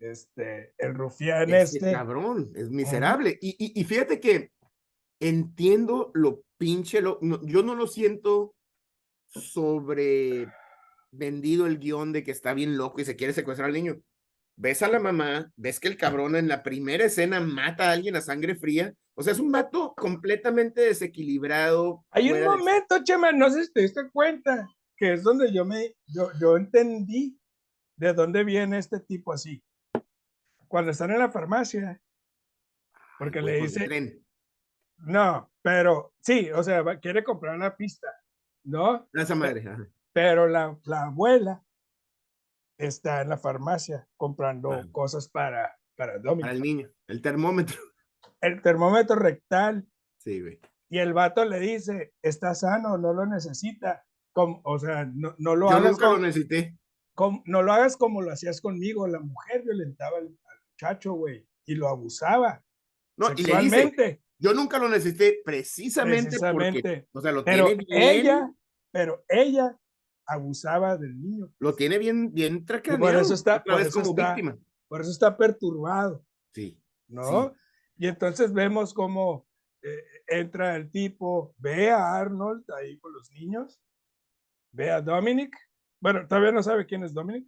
este, 0.00 0.74
el 0.78 0.94
rufián 0.94 1.48
Ese 1.54 1.78
este. 1.78 1.92
cabrón, 1.92 2.52
es 2.56 2.70
miserable. 2.70 3.38
Y, 3.40 3.50
y, 3.58 3.80
y 3.80 3.84
fíjate 3.84 4.18
que 4.20 4.50
entiendo 5.20 6.10
lo 6.14 6.42
pinche, 6.58 7.00
lo, 7.00 7.18
no- 7.22 7.40
yo 7.46 7.62
no 7.62 7.74
lo 7.74 7.86
siento 7.86 8.54
sobre 9.28 10.46
vendido 11.16 11.66
el 11.66 11.78
guion 11.78 12.12
de 12.12 12.22
que 12.24 12.30
está 12.30 12.54
bien 12.54 12.76
loco 12.76 13.00
y 13.00 13.04
se 13.04 13.16
quiere 13.16 13.32
secuestrar 13.32 13.68
al 13.68 13.74
niño. 13.74 13.96
Ves 14.56 14.82
a 14.82 14.88
la 14.88 15.00
mamá, 15.00 15.52
ves 15.56 15.80
que 15.80 15.88
el 15.88 15.96
cabrón 15.96 16.36
en 16.36 16.46
la 16.48 16.62
primera 16.62 17.04
escena 17.04 17.40
mata 17.40 17.88
a 17.88 17.92
alguien 17.92 18.14
a 18.16 18.20
sangre 18.20 18.54
fría. 18.54 18.94
O 19.14 19.22
sea, 19.22 19.32
es 19.32 19.40
un 19.40 19.50
vato 19.50 19.94
completamente 19.96 20.82
desequilibrado. 20.82 22.04
Hay 22.10 22.30
un 22.32 22.38
de- 22.38 22.44
momento, 22.44 23.02
Chema, 23.02 23.32
no 23.32 23.50
sé 23.50 23.64
si 23.64 23.72
te 23.72 23.82
diste 23.82 24.10
cuenta, 24.10 24.68
que 24.96 25.12
es 25.14 25.22
donde 25.22 25.52
yo 25.52 25.64
me, 25.64 25.94
yo, 26.06 26.30
yo 26.40 26.56
entendí 26.56 27.38
de 27.96 28.12
dónde 28.12 28.44
viene 28.44 28.78
este 28.78 29.00
tipo 29.00 29.32
así. 29.32 29.62
Cuando 30.68 30.90
están 30.90 31.10
en 31.10 31.18
la 31.20 31.30
farmacia, 31.30 32.00
porque 33.18 33.40
le 33.40 33.52
de 33.52 33.60
dice, 33.60 34.22
no, 34.98 35.50
pero 35.62 36.14
sí, 36.20 36.50
o 36.50 36.62
sea, 36.62 36.98
quiere 37.00 37.22
comprar 37.22 37.54
una 37.54 37.76
pista, 37.76 38.08
¿no? 38.64 39.08
Esa 39.12 39.34
madre. 39.34 39.60
ajá. 39.60 39.88
Pero 40.14 40.46
la, 40.48 40.78
la 40.84 41.02
abuela 41.04 41.62
está 42.78 43.20
en 43.22 43.28
la 43.28 43.36
farmacia 43.38 44.08
comprando 44.16 44.72
Ah. 44.72 44.86
cosas 44.92 45.28
para, 45.28 45.76
para 45.96 46.18
Dominic. 46.18 46.40
Para 46.42 46.52
el 46.54 46.62
niño. 46.62 46.90
El 47.08 47.20
termómetro. 47.22 47.76
El 48.40 48.62
termómetro 48.62 49.16
rectal 49.16 49.86
Sí, 50.18 50.40
güey. 50.40 50.60
y 50.90 50.98
el 50.98 51.12
vato 51.14 51.44
le 51.44 51.58
dice, 51.60 52.14
está 52.22 52.54
sano, 52.54 52.96
no 52.98 53.12
lo 53.12 53.26
necesita. 53.26 54.04
Como, 54.34 54.60
o 54.64 54.78
sea, 54.78 55.04
no, 55.14 55.34
no 55.38 55.54
lo 55.56 55.70
Yo 55.70 55.76
hagas 55.76 55.92
nunca 55.92 56.06
lo 56.06 56.12
como, 56.14 56.26
necesité. 56.26 56.78
como- 57.14 57.42
no 57.46 57.62
lo 57.62 57.72
hagas 57.72 57.96
como 57.96 58.20
lo 58.22 58.32
hacías 58.32 58.60
conmigo. 58.60 59.06
La 59.06 59.20
mujer 59.20 59.62
violentaba 59.62 60.18
al, 60.18 60.26
al 60.26 60.58
muchacho, 60.70 61.12
güey, 61.14 61.46
y 61.66 61.74
lo 61.76 61.88
abusaba 61.88 62.64
No, 63.16 63.28
y 63.36 63.44
le 63.44 63.58
dice, 63.60 64.22
yo 64.38 64.52
nunca 64.54 64.78
lo 64.78 64.88
necesité 64.88 65.40
precisamente, 65.44 66.36
porque, 66.38 66.54
precisamente. 66.82 67.08
o 67.12 67.20
sea, 67.20 67.32
lo 67.32 67.44
Pero 67.44 67.66
tiene 67.66 67.84
bien, 67.88 68.02
ella, 68.02 68.54
pero 68.92 69.24
ella 69.28 69.78
abusaba 70.26 70.96
del 70.96 71.20
niño. 71.20 71.50
lo 71.58 71.74
tiene 71.74 71.98
bien, 71.98 72.32
bien 72.32 72.64
Y 72.84 72.96
por 72.96 73.14
eso 73.14 73.34
está, 73.34 73.62
por 73.62 73.80
eso 73.80 74.00
como 74.00 74.10
está, 74.10 74.34
víctima. 74.34 74.58
por 74.88 75.00
eso 75.00 75.10
está 75.10 75.36
perturbado. 75.36 76.24
Sí. 76.52 76.80
¿no? 77.08 77.54
Y 77.96 78.06
entonces 78.08 78.52
vemos 78.52 78.92
cómo 78.94 79.46
eh, 79.82 80.02
entra 80.26 80.76
el 80.76 80.90
tipo, 80.90 81.54
ve 81.58 81.90
a 81.90 82.16
Arnold 82.16 82.64
ahí 82.72 82.98
con 82.98 83.12
los 83.12 83.30
niños, 83.30 83.80
ve 84.72 84.90
a 84.90 85.00
Dominic, 85.00 85.54
bueno, 86.00 86.26
todavía 86.26 86.52
no 86.52 86.62
sabe 86.62 86.86
quién 86.86 87.04
es 87.04 87.12
Dominic, 87.12 87.46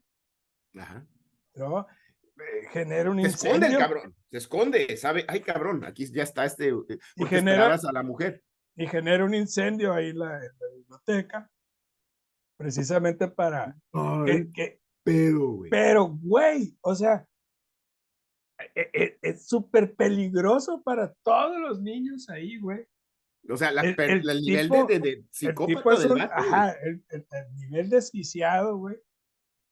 Ajá. 0.76 1.06
¿no? 1.54 1.86
Eh, 2.38 2.68
genera 2.70 3.10
un 3.10 3.20
Se 3.22 3.28
esconde 3.28 3.48
el 3.66 3.72
incendio 3.72 3.78
cabrón, 3.78 4.14
se 4.30 4.36
esconde, 4.36 4.96
sabe, 4.98 5.24
ay 5.26 5.40
cabrón, 5.40 5.84
aquí 5.84 6.06
ya 6.12 6.22
está 6.22 6.44
este, 6.44 6.68
eh, 6.68 6.98
porque 7.16 7.36
genera- 7.36 7.74
a 7.74 7.92
la 7.92 8.02
mujer. 8.02 8.44
y 8.76 8.86
genera 8.86 9.24
un 9.24 9.34
incendio 9.34 9.94
ahí 9.94 10.10
en 10.10 10.18
la, 10.18 10.36
en 10.36 10.52
la 10.60 10.68
biblioteca, 10.76 11.50
precisamente 12.57 13.29
para 13.29 13.77
que, 14.25 14.51
que- 14.53 14.81
pedo, 15.05 15.51
güey. 15.53 15.71
pero 15.71 16.07
güey, 16.09 16.77
o 16.81 16.95
sea, 16.95 17.27
e- 18.75 18.90
e- 18.92 19.19
es 19.23 19.47
súper 19.47 19.95
peligroso 19.95 20.83
para 20.83 21.12
todos 21.23 21.59
los 21.61 21.81
niños 21.81 22.29
ahí, 22.29 22.59
güey. 22.59 22.87
O 23.49 23.57
sea, 23.57 23.71
la, 23.71 23.83
el- 23.83 23.95
el 23.99 24.29
el 24.31 24.40
nivel 24.42 24.69
tipo- 24.69 24.87
de, 24.87 24.99
de, 24.99 25.11
El 25.12 25.29
psicópata 25.31 25.92
es 25.95 26.03
del 26.03 26.12
un, 26.12 26.19
vato, 26.19 26.33
ajá, 26.35 26.73
el, 26.83 27.05
el- 27.11 27.27
el 27.31 27.55
nivel 27.55 27.90
desquiciado, 27.90 28.77
güey. 28.79 28.97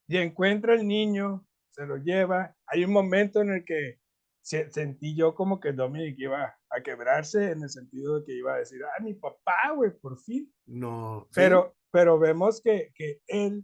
Y 0.08 0.18
encuentra 0.18 0.74
al 0.74 0.86
niño, 0.86 1.46
se 1.72 1.86
lo 1.86 1.96
lleva. 1.96 2.54
Hay 2.66 2.84
un 2.84 2.92
momento 2.92 3.40
en 3.40 3.50
el 3.50 3.64
que 3.64 3.98
se- 4.44 4.70
sentí 4.70 5.16
yo 5.16 5.34
como 5.34 5.58
que 5.58 5.72
Dominic 5.72 6.16
iba 6.18 6.54
a 6.70 6.82
quebrarse 6.82 7.50
en 7.50 7.62
el 7.62 7.70
sentido 7.70 8.20
de 8.20 8.26
que 8.26 8.32
iba 8.36 8.54
a 8.54 8.58
decir, 8.58 8.80
ah, 8.84 9.02
mi 9.02 9.14
papá, 9.14 9.72
güey, 9.74 9.90
por 9.98 10.20
fin. 10.20 10.52
No, 10.66 11.26
Pero, 11.34 11.74
pero 11.94 12.18
vemos 12.18 12.60
que, 12.60 12.90
que 12.92 13.20
él, 13.28 13.62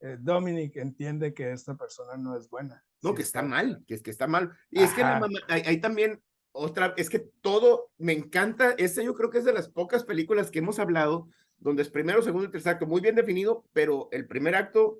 eh, 0.00 0.16
Dominic, 0.18 0.74
entiende 0.74 1.32
que 1.32 1.52
esta 1.52 1.76
persona 1.76 2.16
no 2.16 2.36
es 2.36 2.50
buena. 2.50 2.84
no, 3.00 3.14
que 3.14 3.22
está 3.22 3.42
mal, 3.42 3.84
que 3.86 3.94
es 3.94 4.02
que 4.02 4.10
está 4.10 4.26
mal. 4.26 4.50
Y 4.70 4.82
es 4.82 4.92
que 4.92 5.02
la 5.02 5.10
Ajá. 5.12 5.20
mamá, 5.20 5.38
hay, 5.46 5.62
hay 5.64 5.80
también 5.80 6.20
otra, 6.50 6.94
es 6.96 7.08
que 7.08 7.20
todo, 7.20 7.92
me 7.96 8.12
encanta, 8.12 8.72
este 8.72 9.04
yo 9.04 9.14
creo 9.14 9.30
que 9.30 9.38
es 9.38 9.44
de 9.44 9.52
las 9.52 9.68
pocas 9.68 10.02
películas 10.02 10.50
que 10.50 10.58
hemos 10.58 10.80
hablado, 10.80 11.28
donde 11.58 11.82
es 11.82 11.90
primero, 11.90 12.22
segundo 12.22 12.48
y 12.48 12.50
tercer 12.50 12.72
acto 12.72 12.88
muy 12.88 13.00
bien 13.00 13.14
definido, 13.14 13.64
pero 13.72 14.08
el 14.10 14.26
primer 14.26 14.56
acto 14.56 14.98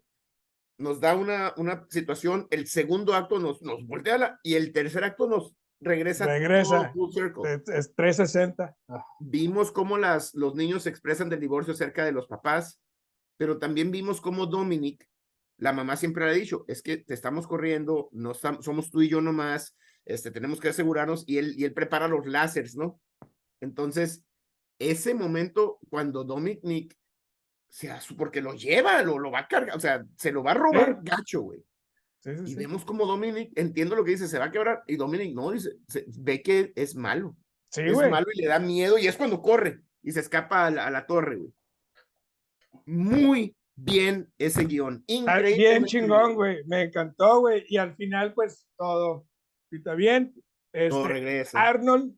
nos 0.78 1.00
da 1.00 1.16
una, 1.16 1.54
una 1.56 1.88
situación, 1.90 2.46
el 2.50 2.68
segundo 2.68 3.14
acto 3.14 3.40
nos, 3.40 3.62
nos 3.62 3.85
voltea 3.85 4.16
la, 4.16 4.40
y 4.44 4.54
el 4.54 4.72
tercer 4.72 5.02
acto 5.02 5.26
nos 5.26 5.56
regresa, 5.82 6.26
Regresa. 6.26 6.92
todo 6.92 6.92
full 6.92 7.12
circle. 7.12 7.54
Es, 7.54 7.68
es 7.68 7.94
360. 7.94 8.76
Vimos 9.20 9.72
cómo 9.72 9.98
las, 9.98 10.34
los 10.34 10.54
niños 10.54 10.84
se 10.84 10.90
expresan 10.90 11.28
del 11.28 11.40
divorcio 11.40 11.74
cerca 11.74 12.04
de 12.04 12.12
los 12.12 12.26
papás, 12.26 12.80
pero 13.36 13.58
también 13.58 13.90
vimos 13.90 14.20
cómo 14.20 14.46
Dominic, 14.46 15.08
la 15.58 15.72
mamá 15.72 15.96
siempre 15.96 16.24
le 16.24 16.30
ha 16.30 16.34
dicho, 16.34 16.64
es 16.68 16.82
que 16.82 16.96
te 16.96 17.14
estamos 17.14 17.46
corriendo, 17.46 18.08
no 18.12 18.34
somos 18.34 18.90
tú 18.90 19.02
y 19.02 19.08
yo 19.08 19.20
nomás, 19.20 19.76
este, 20.04 20.30
tenemos 20.30 20.60
que 20.60 20.68
asegurarnos, 20.68 21.24
y 21.26 21.38
él, 21.38 21.54
y 21.56 21.64
él 21.64 21.72
prepara 21.72 22.08
los 22.08 22.26
láseres, 22.26 22.76
¿no? 22.76 23.00
Entonces, 23.60 24.24
ese 24.78 25.14
momento 25.14 25.78
cuando 25.88 26.24
Dominic, 26.24 26.94
o 26.94 27.74
sea, 27.74 28.00
porque 28.16 28.42
lo 28.42 28.54
lleva, 28.54 29.02
lo, 29.02 29.18
lo 29.18 29.30
va 29.30 29.40
a 29.40 29.48
cargar, 29.48 29.76
o 29.76 29.80
sea, 29.80 30.04
se 30.16 30.32
lo 30.32 30.42
va 30.42 30.52
a 30.52 30.54
robar 30.54 30.98
gacho, 31.02 31.42
güey. 31.42 31.64
Sí, 32.22 32.30
sí, 32.37 32.42
Y 32.44 32.46
sí. 32.48 32.54
vemos 32.56 32.85
como 32.85 33.04
Dominic, 33.04 33.50
entiendo 33.56 33.96
lo 33.96 34.04
que 34.04 34.12
dice, 34.12 34.28
se 34.28 34.38
va 34.38 34.44
a 34.46 34.50
quebrar, 34.52 34.82
y 34.87 34.96
Dominic 34.96 35.35
no, 35.35 35.50
dice, 35.50 35.72
se- 35.88 36.04
ve 36.06 36.40
que 36.42 36.72
es 36.76 36.94
malo 36.94 37.37
Sí, 37.70 37.80
es 37.82 37.92
güey. 37.94 38.11
malo 38.11 38.26
y 38.32 38.40
le 38.42 38.46
da 38.48 38.58
miedo 38.58 38.96
y 38.98 39.06
es 39.08 39.16
cuando 39.16 39.40
corre 39.42 39.80
y 40.02 40.12
se 40.12 40.20
escapa 40.20 40.66
a 40.66 40.70
la, 40.70 40.87
a 40.87 40.90
la 40.90 41.06
torre, 41.06 41.37
güey. 41.37 41.52
Muy 42.87 43.56
bien 43.74 44.32
ese 44.38 44.64
guion. 44.64 45.04
Está 45.06 45.38
bien 45.38 45.48
increíblemente 45.50 45.88
chingón, 45.88 46.35
güey. 46.35 46.64
Me 46.66 46.82
encantó, 46.82 47.40
güey. 47.40 47.64
Y 47.68 47.76
al 47.78 47.94
final, 47.96 48.35
pues, 48.35 48.66
todo 48.76 49.26
está 49.70 49.94
bien. 49.94 50.35
Todo 50.72 51.02
Este, 51.02 51.08
regresa. 51.08 51.62
Arnold, 51.62 52.14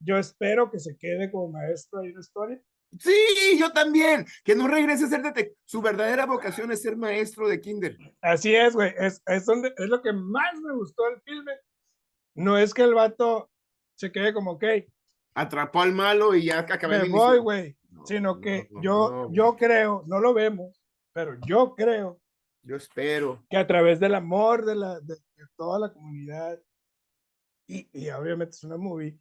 yo 0.00 0.18
espero 0.18 0.70
que 0.70 0.78
se 0.78 0.96
quede 0.96 1.30
como 1.30 1.52
maestro 1.52 2.00
ahí 2.00 2.12
de 2.12 2.20
historia. 2.20 2.60
Sí, 2.98 3.58
yo 3.58 3.72
también. 3.72 4.26
Que 4.44 4.54
no 4.54 4.68
regrese 4.68 5.04
a 5.04 5.08
ser 5.08 5.22
detective. 5.22 5.56
Su 5.64 5.80
verdadera 5.80 6.26
vocación 6.26 6.70
es 6.72 6.82
ser 6.82 6.96
maestro 6.96 7.48
de 7.48 7.60
kinder. 7.60 7.96
Así 8.20 8.54
es, 8.54 8.74
güey. 8.74 8.92
Es, 8.98 9.22
es, 9.26 9.46
donde, 9.46 9.72
es 9.76 9.88
lo 9.88 10.02
que 10.02 10.12
más 10.12 10.60
me 10.60 10.74
gustó 10.74 11.04
del 11.04 11.20
filme. 11.22 11.52
No 12.34 12.58
es 12.58 12.74
que 12.74 12.82
el 12.82 12.94
vato 12.94 13.50
se 13.94 14.10
quede 14.12 14.32
como, 14.32 14.52
ok, 14.52 14.64
Atrapó 15.34 15.80
al 15.80 15.92
malo 15.92 16.34
y 16.34 16.44
ya 16.46 16.58
acabé 16.60 17.02
me 17.04 17.08
voy, 17.08 17.38
güey. 17.38 17.76
No, 17.90 18.06
Sino 18.06 18.34
no, 18.34 18.40
que 18.40 18.68
no, 18.70 18.82
yo, 18.82 19.10
no, 19.10 19.32
yo 19.32 19.56
creo, 19.56 20.04
no 20.06 20.20
lo 20.20 20.34
vemos, 20.34 20.82
pero 21.12 21.38
yo 21.46 21.74
creo 21.74 22.20
Yo 22.62 22.76
espero. 22.76 23.42
que 23.48 23.56
a 23.56 23.66
través 23.66 23.98
del 23.98 24.14
amor 24.14 24.64
de, 24.64 24.74
la, 24.74 25.00
de, 25.00 25.14
de 25.14 25.46
toda 25.56 25.78
la 25.78 25.92
comunidad, 25.92 26.60
y, 27.66 27.88
y 27.92 28.10
obviamente 28.10 28.56
es 28.56 28.64
una 28.64 28.76
movie, 28.76 29.18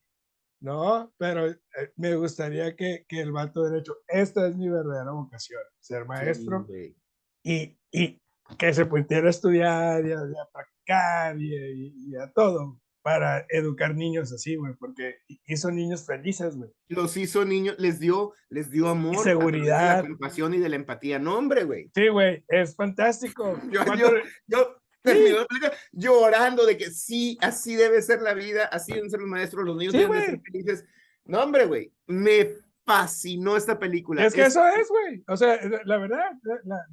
¿no? 0.61 1.11
Pero 1.17 1.47
eh, 1.47 1.57
me 1.97 2.15
gustaría 2.15 2.75
que, 2.75 3.05
que 3.07 3.19
el 3.21 3.31
vato 3.31 3.63
derecho, 3.63 3.97
esta 4.07 4.47
es 4.47 4.55
mi 4.55 4.69
verdadera 4.69 5.11
vocación, 5.11 5.61
ser 5.79 6.05
maestro, 6.05 6.65
Sí, 6.69 6.95
y, 7.43 7.77
y 7.91 8.21
que 8.57 8.73
se 8.73 8.85
pudiera 8.85 9.29
estudiar 9.29 10.05
y 10.05 10.11
a, 10.11 10.15
y 10.15 10.33
a 10.39 10.49
practicar 10.53 11.41
y, 11.41 11.93
y- 12.11 12.15
a 12.15 12.31
todo 12.31 12.79
para 13.03 13.47
educar 13.49 13.95
niños 13.95 14.31
así, 14.31 14.55
güey, 14.57 14.75
porque 14.75 15.15
hizo 15.47 15.71
niños 15.71 16.05
felices, 16.05 16.55
güey. 16.55 16.69
Los 16.87 17.17
hizo 17.17 17.43
niños, 17.45 17.75
les 17.79 17.99
dio, 17.99 18.33
les 18.49 18.69
dio 18.69 18.89
amor. 18.89 19.13
través 19.13 19.25
de 19.25 19.31
seguridad. 19.31 20.03
La 20.03 20.07
compasión 20.09 20.53
y 20.53 20.59
de 20.59 20.69
la 20.69 20.75
empatía. 20.75 21.17
No, 21.17 21.35
hombre, 21.35 21.63
güey. 21.63 21.89
Sí, 21.95 22.09
güey, 22.09 22.43
es 22.47 22.75
fantástico. 22.75 23.57
Yo- 23.71 23.83
Cuando- 23.85 24.11
Yo 24.45 24.77
terminé 25.01 25.31
la 25.31 25.45
película 25.45 25.73
llorando 25.91 26.65
de 26.65 26.77
que 26.77 26.91
sí, 26.91 27.37
así 27.41 27.75
debe 27.75 28.01
ser 28.01 28.21
la 28.21 28.33
vida, 28.33 28.65
así 28.65 28.93
deben 28.93 29.09
ser 29.09 29.19
los 29.19 29.29
maestros, 29.29 29.65
los 29.65 29.77
niños 29.77 29.93
Sí, 29.93 29.99
deben 29.99 30.19
de 30.19 30.25
ser 30.25 30.41
felices. 30.41 30.85
No, 31.25 31.43
hombre, 31.43 31.65
güey, 31.65 31.93
me 32.07 32.55
fascinó 32.85 33.55
esta 33.57 33.77
película. 33.77 34.25
Es 34.25 34.33
que 34.33 34.43
eso 34.43 34.65
es, 34.67 34.87
güey. 34.89 35.23
O 35.27 35.37
sea, 35.37 35.59
la 35.85 35.97
verdad, 35.97 36.31
la, 36.63 36.85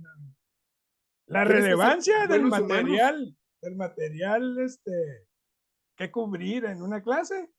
la- 1.27 1.44
relevancia 1.44 2.27
del 2.27 2.44
humanos. 2.47 2.68
material, 2.68 3.37
del 3.62 3.77
material 3.77 4.59
este, 4.61 5.27
que 5.97 6.11
cubrir 6.11 6.66
en 6.66 6.83
una 6.83 7.03
clase, 7.03 7.51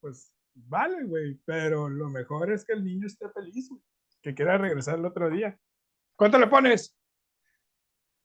pues 0.00 0.34
vale, 0.54 1.04
güey. 1.04 1.40
Pero 1.44 1.88
lo 1.88 2.08
mejor 2.10 2.50
es 2.52 2.64
que 2.64 2.72
el 2.74 2.84
niño 2.84 3.06
esté 3.06 3.28
feliz, 3.30 3.68
güey, 3.70 3.82
que 4.22 4.34
quiera 4.34 4.58
regresar 4.58 4.98
el 4.98 5.06
otro 5.06 5.30
día. 5.30 5.58
¿Cuánto 6.16 6.38
le 6.38 6.46
pones? 6.48 6.94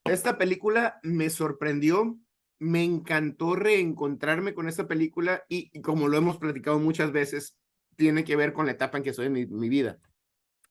Esta 0.05 0.37
película 0.37 0.99
me 1.01 1.29
sorprendió, 1.29 2.17
me 2.59 2.83
encantó 2.83 3.55
reencontrarme 3.55 4.53
con 4.53 4.67
esta 4.67 4.87
película 4.87 5.43
y, 5.47 5.81
como 5.81 6.07
lo 6.07 6.17
hemos 6.17 6.37
platicado 6.37 6.77
muchas 6.79 7.11
veces, 7.11 7.55
tiene 7.95 8.23
que 8.23 8.35
ver 8.35 8.53
con 8.53 8.65
la 8.65 8.73
etapa 8.73 8.97
en 8.97 9.03
que 9.03 9.13
soy 9.13 9.27
en 9.27 9.33
mi, 9.33 9.69
vida 9.69 9.99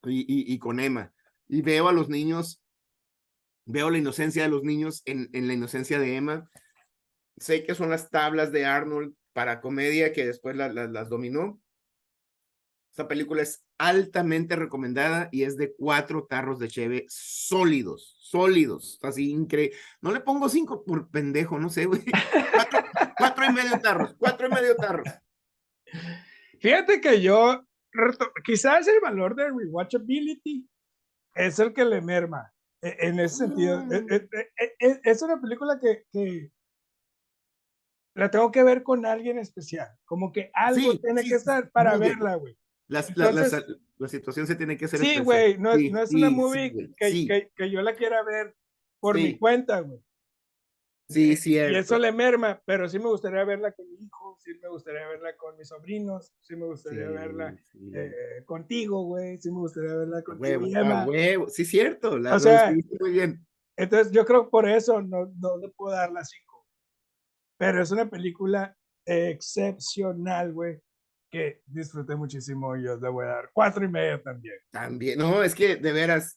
y, 0.05 0.59
con 0.59 0.81
Emma. 0.81 1.12
Y 1.49 1.62
veo 1.62 1.88
a 1.88 1.92
los 1.92 2.09
niños, 2.11 2.62
veo 3.64 3.90
la 3.90 3.99
inocencia 3.99 4.42
de 4.42 4.51
los 4.51 4.64
niños 4.64 5.03
en, 5.07 5.31
la 5.33 5.55
inocencia 5.55 5.99
de 5.99 6.16
Emma. 6.16 6.51
Sé 7.38 7.64
que 7.64 7.75
son 7.75 7.88
las 7.88 8.11
tablas 8.11 8.53
de 8.53 8.66
Arnold 8.66 9.14
para 9.33 9.62
comedia 9.62 10.12
que 10.12 10.27
después 10.27 10.57
la, 10.57 10.68
la, 10.68 10.87
las 10.88 11.09
dominó. 11.09 11.62
Esta 12.92 13.09
película 13.09 13.40
es 13.40 13.64
altamente 13.78 14.55
recomendada 14.55 15.31
y 15.33 15.44
es 15.44 15.57
de 15.57 15.74
cuatro 15.74 16.26
tarros 16.26 16.59
de 16.59 16.68
cheve 16.68 17.07
sólidos, 17.09 18.18
sólidos, 18.20 18.98
así 19.02 19.31
increíble. 19.31 19.74
No 20.02 20.12
le 20.12 20.20
pongo 20.20 20.46
cinco 20.50 20.85
por 20.85 21.11
pendejo, 21.11 21.59
no 21.59 21.70
sé, 21.70 21.87
güey. 21.87 22.02
Cuatro, 22.52 22.81
cuatro 23.16 23.44
y 23.46 23.52
medio 23.55 23.81
tarros, 23.81 24.14
cuatro 24.18 24.46
y 24.46 24.50
medio 24.50 24.76
tarros. 24.76 25.09
Fíjate 26.61 27.00
que 27.00 27.22
yo, 27.22 27.66
quizás 28.44 28.87
el 28.88 29.00
valor 29.00 29.37
de 29.37 29.48
rewatchability 29.48 30.68
es 31.35 31.59
el 31.61 31.72
que 31.72 31.87
le 31.87 32.02
merma 32.02 32.52
e, 32.83 32.94
en 33.09 33.20
ese 33.20 33.37
sentido. 33.46 33.83
Mm. 33.87 34.07
Es, 34.78 35.22
una 35.22 35.40
película 35.40 35.81
que, 35.81 36.05
que, 36.12 36.52
la 38.14 38.31
tengo 38.31 38.52
que 38.52 38.62
ver 38.62 38.83
con 38.83 39.07
alguien 39.07 39.38
especial, 39.38 39.88
como 40.05 40.31
que 40.31 40.50
algo 40.52 40.92
sí, 40.92 40.98
tiene 40.98 41.22
sí, 41.22 41.31
que 41.31 41.37
estar 41.37 41.70
para 41.70 41.96
verla, 41.96 42.35
güey. 42.35 42.55
La, 42.88 43.01
Entonces, 43.01 43.53
la, 43.53 43.59
la, 43.59 43.66
la, 43.99 44.09
situación 44.09 44.47
se 44.47 44.57
tiene 44.57 44.77
que 44.77 44.85
hacer. 44.85 45.01
Sí, 45.01 45.21
güey, 45.21 45.57
no, 45.59 45.75
sí, 45.77 45.90
no, 45.90 46.03
es 46.03 46.12
una 46.12 46.31
movie 46.31 46.73
que, 46.73 47.27
que, 47.27 47.51
que, 47.55 47.71
yo 47.71 47.81
la 47.81 47.95
quiera 47.95 48.23
ver 48.23 48.55
por 49.01 49.16
mi 49.16 49.38
cuenta, 49.38 49.81
güey. 49.81 50.01
Sí, 51.09 51.37
sí. 51.37 51.53
Y 51.55 51.59
eso 51.59 51.99
le 51.99 52.12
merma, 52.12 52.61
pero 52.64 52.88
sí 52.88 52.99
me 52.99 53.07
gustaría 53.07 53.45
verla 53.45 53.73
con 53.73 53.87
mi 53.90 54.05
hijo, 54.05 54.37
sí 54.38 54.53
me 54.61 54.68
gustaría 54.68 55.07
verla 55.09 55.37
con 55.37 55.57
mis 55.57 55.68
sobrinos, 55.68 56.33
sí 56.40 56.57
me 56.57 56.66
gustaría 56.66 57.07
sí, 57.07 57.12
verla 57.12 57.57
sí. 57.71 57.92
Eh, 57.95 58.42
contigo, 58.45 59.03
güey, 59.05 59.38
sí 59.38 59.51
me 59.51 59.59
gustaría 59.59 59.95
verla 59.95 60.23
con 60.23 60.40
huevo, 60.40 60.66
huevo. 61.07 61.49
Sí, 61.49 61.64
cierto, 61.64 62.18
la 62.18 62.37
o 62.37 62.40
sea, 62.40 62.75
muy 63.01 63.11
bien. 63.11 63.47
Entonces 63.77 64.12
yo 64.12 64.25
creo 64.25 64.49
por 64.49 64.68
eso 64.68 65.03
no, 65.03 65.33
no 65.38 65.57
le 65.59 65.68
puedo 65.68 65.95
dar 65.95 66.12
las 66.12 66.31
cinco. 66.31 66.66
Pero 67.59 67.83
es 67.83 67.90
una 67.90 68.09
película 68.09 68.77
excepcional, 69.05 70.53
güey, 70.53 70.81
que 71.33 71.62
disfruté 71.64 72.14
muchísimo 72.14 72.77
y 72.77 72.85
yo 72.85 72.97
le 72.97 73.09
voy 73.09 73.25
a 73.25 73.29
dar 73.29 73.51
cuatro 73.55 73.83
y 73.85 73.88
medio 73.88 74.21
también. 74.21 74.55
También, 74.71 75.18
no, 75.18 75.42
es 75.42 75.55
que 75.55 75.77
de 75.77 75.92
veras, 75.92 76.37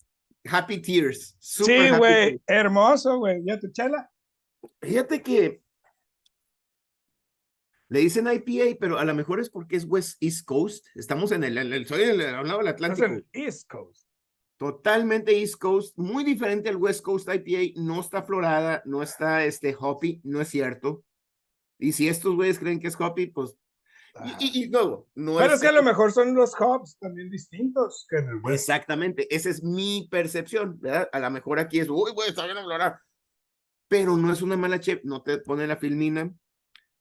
Happy 0.49 0.81
Tears. 0.81 1.35
sí, 1.37 1.89
güey, 1.97 2.41
hermoso, 2.47 3.19
güey. 3.19 3.43
¿Ya 3.45 3.59
tu 3.59 3.69
chela? 3.71 4.09
Fíjate 4.81 5.21
que 5.21 5.61
le 7.89 7.99
dicen 7.99 8.27
IPA, 8.27 8.77
pero 8.79 8.97
a 8.97 9.05
lo 9.05 9.13
mejor 9.13 9.41
es 9.41 9.49
porque 9.49 9.75
es 9.75 9.85
West 9.85 10.17
East 10.23 10.45
Coast. 10.45 10.87
Estamos 10.95 11.33
en 11.33 11.43
el, 11.43 11.57
en 11.57 11.73
el 11.73 11.85
soy 11.85 12.05
del 12.05 12.17
lado 12.17 12.57
del 12.57 12.67
Atlántico. 12.67 13.05
Es 13.05 13.11
en 13.11 13.25
East 13.33 13.69
Coast. 13.69 14.07
Totalmente 14.57 15.37
East 15.37 15.55
Coast, 15.55 15.97
muy 15.97 16.23
diferente 16.23 16.69
al 16.69 16.77
West 16.77 17.01
Coast 17.01 17.27
IPA. 17.27 17.81
No 17.81 17.99
está 17.99 18.23
florada, 18.23 18.81
no 18.85 19.03
está 19.03 19.43
este 19.43 19.75
hoppy, 19.77 20.21
no 20.23 20.39
es 20.39 20.47
cierto. 20.47 21.03
Y 21.77 21.91
si 21.91 22.07
estos 22.07 22.33
güeyes 22.33 22.57
creen 22.57 22.79
que 22.79 22.87
es 22.87 22.95
hoppy, 22.97 23.27
pues 23.27 23.57
y, 24.23 24.45
y, 24.45 24.63
y, 24.63 24.69
no, 24.69 25.05
no 25.15 25.37
Pero 25.37 25.55
es, 25.55 25.61
que 25.61 25.67
a 25.67 25.71
lo 25.71 25.83
mejor 25.83 26.11
son 26.11 26.33
los 26.35 26.53
hops 26.59 26.97
también 26.99 27.29
distintos 27.29 28.07
que 28.09 28.17
en 28.17 28.29
el 28.29 28.35
West. 28.37 28.61
Exactamente, 28.61 29.33
esa 29.33 29.49
es 29.49 29.63
mi 29.63 30.07
percepción, 30.09 30.79
¿verdad? 30.79 31.09
A 31.11 31.19
lo 31.19 31.31
mejor 31.31 31.59
aquí 31.59 31.79
es, 31.79 31.89
uy, 31.89 32.11
güey, 32.13 32.29
está 32.29 32.45
bien 32.45 32.57
florar 32.63 32.99
pero 33.87 34.17
no 34.17 34.31
es 34.31 34.41
una 34.41 34.57
mala 34.57 34.79
chef, 34.79 35.03
no 35.03 35.21
te 35.21 35.37
pone 35.39 35.67
la 35.67 35.77
filmina. 35.77 36.31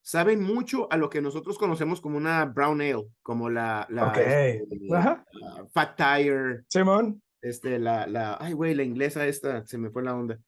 Saben 0.03 0.43
mucho 0.43 0.87
a 0.93 0.97
lo 0.99 1.09
que 1.09 1.23
nosotros 1.23 1.57
conocemos 1.57 2.01
como 2.01 2.19
una 2.19 2.45
brown 2.45 2.81
ale, 2.81 3.09
como 3.23 3.49
la, 3.49 3.87
la, 3.89 4.09
okay. 4.09 4.61
este, 4.61 4.79
la 4.83 5.25
Fat 5.73 5.97
Tire. 5.97 6.65
Simón. 6.69 7.23
Este, 7.41 7.79
la, 7.79 8.07
la, 8.07 8.37
ay, 8.39 8.53
güey, 8.53 8.75
la 8.75 8.83
inglesa 8.83 9.27
esta, 9.27 9.67
se 9.67 9.79
me 9.79 9.91
fue 9.91 10.03
la 10.03 10.15
onda. 10.15 10.39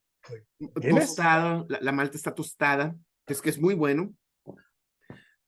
Tostada, 0.90 1.64
la, 1.68 1.78
la, 1.80 1.92
malta 1.92 2.16
está 2.16 2.34
tostada, 2.34 2.94
es 3.26 3.40
que 3.40 3.50
es 3.50 3.58
muy 3.58 3.74
bueno. 3.74 4.14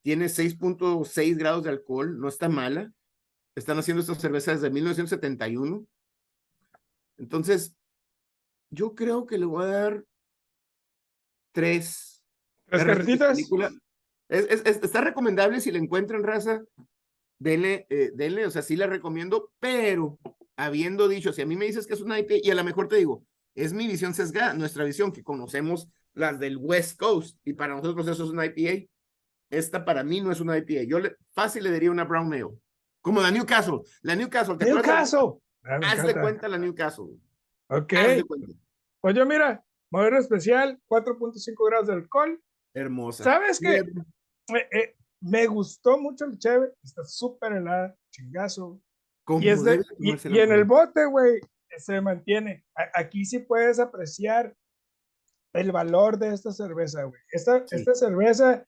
Tiene 0.02 0.26
6.6 0.26 1.36
grados 1.36 1.64
de 1.64 1.70
alcohol, 1.70 2.18
no 2.18 2.28
está 2.28 2.48
mala. 2.48 2.92
Están 3.54 3.78
haciendo 3.78 4.00
estas 4.00 4.20
cervezas 4.20 4.60
desde 4.60 4.72
1971. 4.72 5.86
Entonces, 7.18 7.74
yo 8.70 8.94
creo 8.94 9.26
que 9.26 9.38
le 9.38 9.46
voy 9.46 9.64
a 9.64 9.66
dar 9.66 10.04
tres. 11.52 12.24
¿Tres 12.66 12.84
carretitas? 12.84 13.38
Es, 14.28 14.44
es, 14.50 14.62
es, 14.64 14.82
está 14.82 15.00
recomendable 15.00 15.60
si 15.60 15.70
la 15.70 15.78
encuentran, 15.78 16.22
raza. 16.22 16.62
Denle, 17.38 17.86
eh, 17.88 18.10
denle, 18.14 18.46
o 18.46 18.50
sea, 18.50 18.62
sí 18.62 18.76
la 18.76 18.86
recomiendo, 18.86 19.52
pero 19.58 20.18
habiendo 20.56 21.08
dicho, 21.08 21.32
si 21.32 21.42
a 21.42 21.46
mí 21.46 21.56
me 21.56 21.66
dices 21.66 21.86
que 21.86 21.94
es 21.94 22.00
una 22.00 22.18
IP, 22.18 22.40
y 22.42 22.50
a 22.50 22.54
lo 22.54 22.64
mejor 22.64 22.88
te 22.88 22.96
digo, 22.96 23.24
es 23.54 23.72
mi 23.72 23.86
visión 23.86 24.12
sesgada, 24.12 24.54
nuestra 24.54 24.84
visión, 24.84 25.12
que 25.12 25.22
conocemos 25.22 25.88
las 26.14 26.40
del 26.40 26.56
West 26.56 26.98
Coast, 26.98 27.38
y 27.44 27.52
para 27.52 27.76
nosotros 27.76 28.06
eso 28.08 28.24
es 28.24 28.30
una 28.30 28.46
IPA. 28.46 28.90
Esta 29.50 29.84
para 29.84 30.04
mí 30.04 30.20
no 30.20 30.30
es 30.30 30.40
una 30.40 30.56
IPA. 30.58 30.84
Yo 30.84 30.98
le, 30.98 31.16
fácil 31.32 31.64
le 31.64 31.72
diría 31.72 31.90
una 31.90 32.04
Brown 32.04 32.32
Ale. 32.32 32.58
Como 33.00 33.20
la 33.20 33.30
Newcastle. 33.30 33.80
La 34.02 34.14
Newcastle. 34.14 34.56
¿te 34.56 34.66
Newcastle. 34.66 35.34
Ah, 35.64 35.80
Haz 35.82 36.06
de 36.06 36.14
cuenta 36.20 36.48
la 36.48 36.58
Newcastle. 36.58 37.18
Ok. 37.68 37.94
Pues 39.00 39.14
yo, 39.14 39.24
mira, 39.24 39.64
Modelo 39.90 40.18
especial, 40.18 40.78
4.5 40.88 41.66
grados 41.66 41.86
de 41.86 41.94
alcohol. 41.94 42.40
Hermosa. 42.74 43.24
¿Sabes 43.24 43.58
qué? 43.58 43.78
Eh, 43.78 44.68
eh, 44.72 44.96
me 45.20 45.46
gustó 45.46 45.98
mucho 45.98 46.26
el 46.26 46.38
cheve, 46.38 46.72
está 46.82 47.04
súper 47.04 47.52
helada, 47.52 47.96
chingazo. 48.10 48.80
Y, 49.40 49.48
es 49.48 49.64
de, 49.64 49.82
y, 49.98 50.12
y, 50.28 50.38
en 50.38 50.52
el 50.52 50.64
bote, 50.64 51.06
güey, 51.06 51.40
se 51.76 52.00
mantiene. 52.00 52.64
A, 52.74 53.00
aquí 53.00 53.24
sí 53.24 53.40
puedes 53.40 53.78
apreciar 53.78 54.54
el 55.54 55.72
valor 55.72 56.18
de 56.18 56.32
esta 56.32 56.52
cerveza, 56.52 57.04
güey. 57.04 57.20
Esta, 57.30 57.66
sí. 57.66 57.76
esta 57.76 57.94
cerveza, 57.94 58.66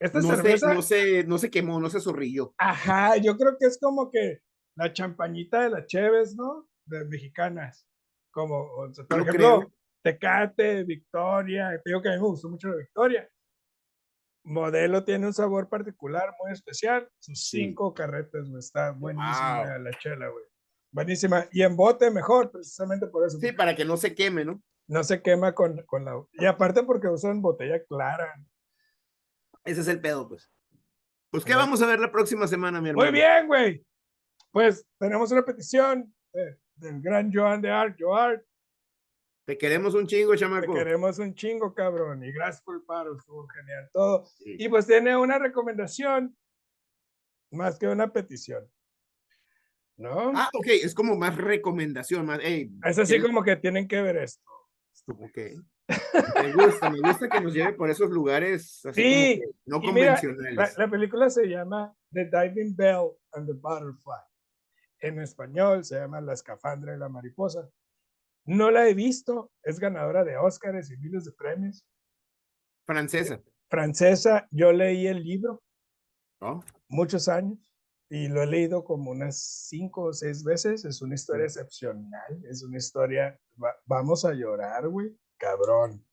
esta 0.00 0.20
no 0.20 0.28
cerveza. 0.28 0.68
Se, 0.68 0.74
no, 0.74 0.82
se, 0.82 1.24
no 1.24 1.38
se 1.38 1.50
quemó, 1.50 1.80
no 1.80 1.90
se 1.90 2.00
zorrilló. 2.00 2.54
Ajá, 2.58 3.16
yo 3.16 3.36
creo 3.36 3.56
que 3.58 3.66
es 3.66 3.78
como 3.80 4.10
que 4.10 4.40
la 4.76 4.92
champañita 4.92 5.62
de 5.62 5.70
las 5.70 5.86
cheves, 5.86 6.34
¿no? 6.36 6.68
De 6.86 7.04
mexicanas. 7.06 7.86
Como, 8.32 8.56
o 8.56 8.92
sea, 8.92 9.04
por 9.04 9.18
no 9.18 9.24
ejemplo, 9.24 9.58
creo. 9.58 9.72
Tecate, 10.02 10.84
Victoria, 10.84 11.70
te 11.82 11.90
digo 11.90 12.02
que 12.02 12.08
a 12.08 12.12
mí 12.12 12.18
me 12.18 12.26
gustó 12.26 12.48
mucho 12.50 12.68
la 12.68 12.76
Victoria. 12.76 13.28
Modelo 14.44 15.04
tiene 15.04 15.26
un 15.26 15.32
sabor 15.32 15.70
particular, 15.70 16.34
muy 16.42 16.52
especial. 16.52 17.08
Sus 17.18 17.48
cinco 17.48 17.90
sí. 17.90 18.02
carretes, 18.02 18.50
güey, 18.50 18.58
está 18.58 18.90
buenísima 18.90 19.64
wow. 19.64 19.82
la 19.82 19.98
chela, 19.98 20.28
güey. 20.28 20.44
Buenísima. 20.92 21.46
Y 21.50 21.62
en 21.62 21.74
bote 21.76 22.10
mejor, 22.10 22.50
precisamente 22.50 23.06
por 23.06 23.26
eso. 23.26 23.38
Sí, 23.38 23.52
para 23.52 23.74
que 23.74 23.84
no 23.84 23.96
se 23.96 24.14
queme, 24.14 24.44
¿no? 24.44 24.62
No 24.86 25.02
se 25.02 25.22
quema 25.22 25.54
con, 25.54 25.82
con 25.86 26.04
la... 26.04 26.22
Y 26.34 26.44
aparte 26.44 26.82
porque 26.82 27.08
usan 27.08 27.40
botella 27.40 27.82
clara. 27.84 28.34
Ese 29.64 29.80
es 29.80 29.88
el 29.88 30.00
pedo, 30.00 30.28
pues. 30.28 30.50
Pues, 31.30 31.44
¿qué 31.44 31.54
vamos 31.54 31.82
a 31.82 31.86
ver 31.86 31.98
la 31.98 32.12
próxima 32.12 32.46
semana, 32.46 32.80
mi 32.80 32.90
hermano? 32.90 33.10
Muy 33.10 33.18
bien, 33.18 33.46
güey. 33.46 33.84
Pues 34.52 34.86
tenemos 34.98 35.32
una 35.32 35.44
petición 35.44 36.14
de, 36.32 36.58
del 36.76 37.00
gran 37.00 37.32
Joan 37.32 37.60
de 37.60 37.70
Art, 37.70 37.96
Joart, 37.98 38.44
te 39.44 39.58
queremos 39.58 39.94
un 39.94 40.06
chingo, 40.06 40.34
chamaco. 40.36 40.72
Te 40.72 40.78
queremos 40.78 41.18
un 41.18 41.34
chingo, 41.34 41.74
cabrón. 41.74 42.24
Y 42.24 42.32
gracias 42.32 42.62
por 42.62 42.76
el 42.76 42.82
paro, 42.82 43.16
estuvo 43.16 43.46
genial 43.48 43.90
todo. 43.92 44.24
Sí. 44.24 44.56
Y 44.58 44.68
pues 44.68 44.86
tiene 44.86 45.16
una 45.16 45.38
recomendación 45.38 46.36
más 47.50 47.78
que 47.78 47.86
una 47.86 48.10
petición. 48.10 48.66
¿No? 49.96 50.32
Ah, 50.34 50.48
ok, 50.52 50.66
es 50.66 50.94
como 50.94 51.14
más 51.14 51.36
recomendación, 51.36 52.26
más, 52.26 52.40
hey, 52.42 52.68
Es 52.84 52.98
así 52.98 53.20
como 53.20 53.44
que 53.44 53.54
tienen 53.56 53.86
que 53.86 54.00
ver 54.00 54.16
esto. 54.16 54.42
Ok. 55.06 55.38
Me 55.88 56.52
gusta, 56.52 56.90
me 56.90 57.00
gusta 57.00 57.28
que 57.28 57.40
nos 57.40 57.52
lleve 57.52 57.74
por 57.74 57.90
esos 57.90 58.10
lugares 58.10 58.84
así 58.86 59.02
sí, 59.02 59.42
no 59.66 59.80
convencionales. 59.80 60.50
Mira, 60.50 60.66
la, 60.66 60.84
la, 60.84 60.90
película 60.90 61.30
se 61.30 61.46
llama 61.46 61.94
The 62.12 62.24
Diving 62.24 62.74
Bell 62.74 63.10
and 63.32 63.46
the 63.46 63.52
Butterfly. 63.52 64.22
En 65.00 65.20
español 65.20 65.84
se 65.84 65.96
llama 65.96 66.20
La 66.20 66.32
escafandra 66.32 66.94
y 66.94 66.98
la 66.98 67.08
mariposa. 67.08 67.68
No 68.46 68.70
la 68.70 68.88
he 68.88 68.94
visto, 68.94 69.52
es 69.62 69.78
ganadora 69.78 70.24
de 70.24 70.36
Óscares 70.36 70.90
y 70.90 70.96
miles 70.96 71.24
de 71.24 71.32
premios. 71.32 71.86
Francesa. 72.86 73.42
Francesa, 73.68 74.46
yo 74.50 74.72
leí 74.72 75.06
el 75.06 75.22
libro 75.22 75.62
oh. 76.40 76.62
muchos 76.88 77.28
años 77.28 77.74
y 78.10 78.28
lo 78.28 78.42
he 78.42 78.46
leído 78.46 78.84
como 78.84 79.10
unas 79.10 79.38
cinco 79.68 80.04
o 80.04 80.12
seis 80.12 80.44
veces. 80.44 80.84
Es 80.84 81.02
una 81.02 81.14
historia 81.14 81.46
excepcional, 81.46 82.42
es 82.48 82.62
una 82.62 82.76
historia, 82.76 83.38
va, 83.62 83.74
vamos 83.86 84.24
a 84.24 84.32
llorar, 84.32 84.88
güey, 84.88 85.16
cabrón. 85.38 86.04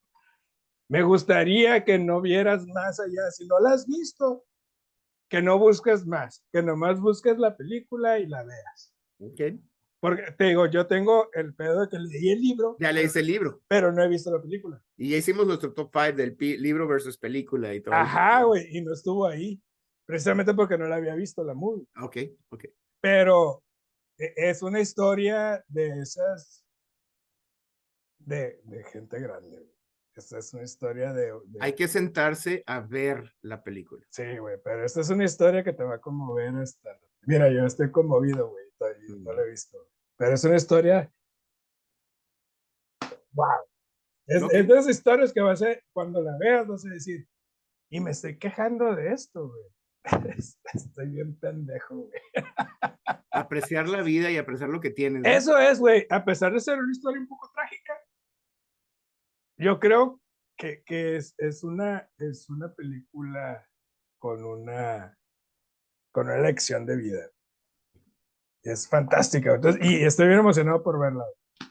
Me 0.87 1.03
gustaría 1.03 1.83
que 1.85 1.97
no 1.97 2.21
vieras 2.21 2.65
más 2.67 2.99
allá, 2.99 3.31
si 3.31 3.47
no 3.47 3.59
la 3.59 3.71
has 3.73 3.87
visto, 3.87 4.45
que 5.29 5.41
no 5.41 5.57
busques 5.57 6.05
más, 6.05 6.43
que 6.51 6.61
nomás 6.61 6.99
busques 6.99 7.37
la 7.37 7.55
película 7.55 8.19
y 8.19 8.27
la 8.27 8.43
veas. 8.43 8.93
Okay. 9.19 9.61
Porque 10.01 10.31
te 10.37 10.45
digo, 10.45 10.65
yo 10.65 10.87
tengo 10.87 11.29
el 11.33 11.53
pedo 11.53 11.81
de 11.81 11.87
que 11.89 11.97
leí 11.99 12.31
el 12.31 12.41
libro, 12.41 12.75
Ya 12.79 12.91
leíste 12.91 13.19
el 13.19 13.27
libro. 13.27 13.61
pero 13.67 13.91
no 13.91 14.03
he 14.03 14.09
visto 14.09 14.31
la 14.35 14.41
película. 14.41 14.83
Y 14.97 15.11
ya 15.11 15.17
hicimos 15.17 15.45
nuestro 15.47 15.73
top 15.73 15.91
5 15.93 16.17
del 16.17 16.35
libro 16.61 16.87
versus 16.87 17.17
película 17.17 17.73
y 17.73 17.81
todo. 17.81 17.93
Ajá, 17.93 18.43
güey, 18.43 18.67
y 18.75 18.81
no 18.81 18.91
estuvo 18.93 19.27
ahí. 19.27 19.61
Precisamente 20.05 20.53
porque 20.53 20.77
no 20.77 20.87
la 20.87 20.95
había 20.97 21.15
visto 21.15 21.43
la 21.43 21.53
movie. 21.53 21.87
Ok, 22.01 22.17
ok. 22.49 22.65
Pero 22.99 23.63
e- 24.17 24.33
es 24.35 24.61
una 24.61 24.81
historia 24.81 25.63
de 25.69 25.99
esas. 26.01 26.60
De, 28.25 28.61
de 28.63 28.83
gente 28.85 29.19
grande. 29.19 29.67
Esta 30.15 30.39
es 30.39 30.53
una 30.53 30.63
historia 30.63 31.13
de. 31.13 31.27
de- 31.45 31.59
Hay 31.61 31.73
que 31.73 31.87
sentarse 31.87 32.63
a 32.65 32.81
ver 32.81 33.33
la 33.41 33.63
película. 33.63 34.05
Sí, 34.09 34.37
güey, 34.37 34.57
pero 34.63 34.83
esta 34.85 35.01
es 35.01 35.09
una 35.09 35.23
historia 35.23 35.63
que 35.63 35.73
te 35.73 35.83
va 35.83 35.95
a 35.95 36.01
conmover 36.01 36.53
hasta. 36.55 36.99
Mira, 37.23 37.49
yo 37.51 37.65
estoy 37.65 37.91
conmovido, 37.91 38.49
güey, 38.49 38.65
todavía 38.77 39.15
no 39.19 39.33
la 39.33 39.41
he 39.43 39.49
visto. 39.49 39.77
Pero 40.17 40.33
es 40.33 40.43
una 40.43 40.55
historia. 40.57 41.11
¡Wow! 43.33 43.45
Es, 44.27 44.43
es 44.43 44.67
de 44.67 44.73
esas 44.73 44.89
historias 44.89 45.33
que 45.33 45.41
vas 45.41 45.61
a, 45.61 45.67
cuando 45.93 46.21
la 46.21 46.37
veas, 46.37 46.67
vas 46.67 46.85
a 46.85 46.89
decir, 46.89 47.27
y 47.89 47.99
me 47.99 48.11
estoy 48.11 48.37
quejando 48.37 48.95
de 48.95 49.13
esto, 49.13 49.47
güey. 49.49 49.63
Estoy 50.73 51.07
bien 51.09 51.37
pendejo, 51.39 51.95
güey. 51.95 52.21
Apreciar 53.31 53.87
la 53.87 54.01
vida 54.01 54.31
y 54.31 54.37
apreciar 54.37 54.69
lo 54.69 54.81
que 54.81 54.89
tienes. 54.89 55.23
Eso 55.25 55.57
es, 55.57 55.79
güey, 55.79 56.05
a 56.09 56.25
pesar 56.25 56.53
de 56.53 56.59
ser 56.59 56.79
una 56.79 56.91
historia 56.91 57.19
un 57.21 57.27
poco 57.27 57.50
yo 59.61 59.79
creo 59.79 60.19
que, 60.57 60.83
que 60.83 61.17
es, 61.17 61.35
es, 61.37 61.63
una, 61.63 62.09
es 62.17 62.49
una 62.49 62.73
película 62.73 63.67
con 64.19 64.43
una, 64.43 65.17
con 66.11 66.27
una 66.27 66.39
lección 66.39 66.85
de 66.85 66.97
vida. 66.97 67.29
Es 68.63 68.87
fantástica. 68.87 69.55
Entonces, 69.55 69.81
y 69.83 70.03
estoy 70.03 70.27
bien 70.27 70.39
emocionado 70.39 70.83
por 70.83 70.99
verla. 70.99 71.25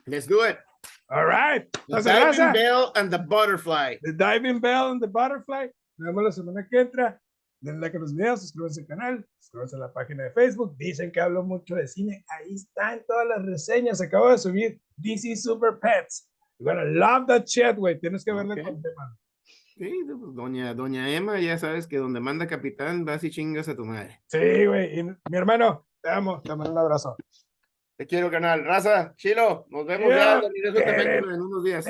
Let's 0.06 0.26
do 0.26 0.48
it. 0.48 0.58
All 1.08 1.26
right. 1.26 1.68
The 1.88 2.02
Diving 2.02 2.22
raza, 2.22 2.52
Bell 2.52 2.92
and 2.94 3.10
the 3.10 3.18
Butterfly. 3.18 3.98
The 4.02 4.12
Diving 4.12 4.60
Bell 4.60 4.92
and 4.92 5.00
the 5.00 5.08
Butterfly. 5.08 5.70
Nos 5.98 6.06
vemos 6.06 6.24
la 6.24 6.32
semana 6.32 6.66
que 6.68 6.80
entra. 6.80 7.20
Denle 7.62 7.80
like 7.80 7.96
a 7.96 8.00
los 8.00 8.14
videos, 8.14 8.40
suscríbanse 8.40 8.80
al 8.80 8.86
canal, 8.86 9.28
suscríbanse 9.38 9.76
a 9.76 9.80
la 9.80 9.92
página 9.92 10.24
de 10.24 10.30
Facebook. 10.30 10.74
Dicen 10.78 11.12
que 11.12 11.20
hablo 11.20 11.42
mucho 11.42 11.74
de 11.74 11.86
cine. 11.86 12.24
Ahí 12.28 12.54
están 12.54 13.04
todas 13.06 13.26
las 13.26 13.44
reseñas. 13.44 14.00
Acabo 14.00 14.30
de 14.30 14.38
subir 14.38 14.80
DC 14.96 15.36
Super 15.36 15.78
Pets. 15.78 16.29
Gonna 16.60 16.84
love 16.84 17.26
that 17.28 17.44
shit, 17.46 17.76
güey. 17.76 17.98
Tienes 17.98 18.24
que 18.24 18.32
verla 18.32 18.54
Ok. 18.54 18.62
con 18.62 18.82
tema. 18.82 19.16
Sí, 19.76 19.90
pues, 20.06 20.34
doña, 20.34 20.74
doña 20.74 21.08
Emma, 21.10 21.40
ya 21.40 21.56
sabes 21.56 21.86
que 21.86 21.96
donde 21.96 22.20
manda 22.20 22.46
capitán 22.46 23.04
vas 23.06 23.24
y 23.24 23.30
chingas 23.30 23.66
a 23.68 23.74
tu 23.74 23.84
madre. 23.86 24.20
Sí, 24.26 24.66
güey. 24.66 25.02
Mi 25.02 25.36
hermano, 25.36 25.86
te 26.02 26.10
amo. 26.10 26.42
Te 26.42 26.50
mando 26.54 26.70
un 26.72 26.78
abrazo. 26.78 27.16
Te 27.96 28.06
quiero, 28.06 28.30
canal. 28.30 28.64
Raza, 28.64 29.14
chilo. 29.16 29.66
Nos 29.70 29.86
vemos 29.86 30.08
Yeah. 30.08 30.40
ya 30.42 31.12
en 31.18 31.40
unos 31.40 31.64
días. 31.64 31.86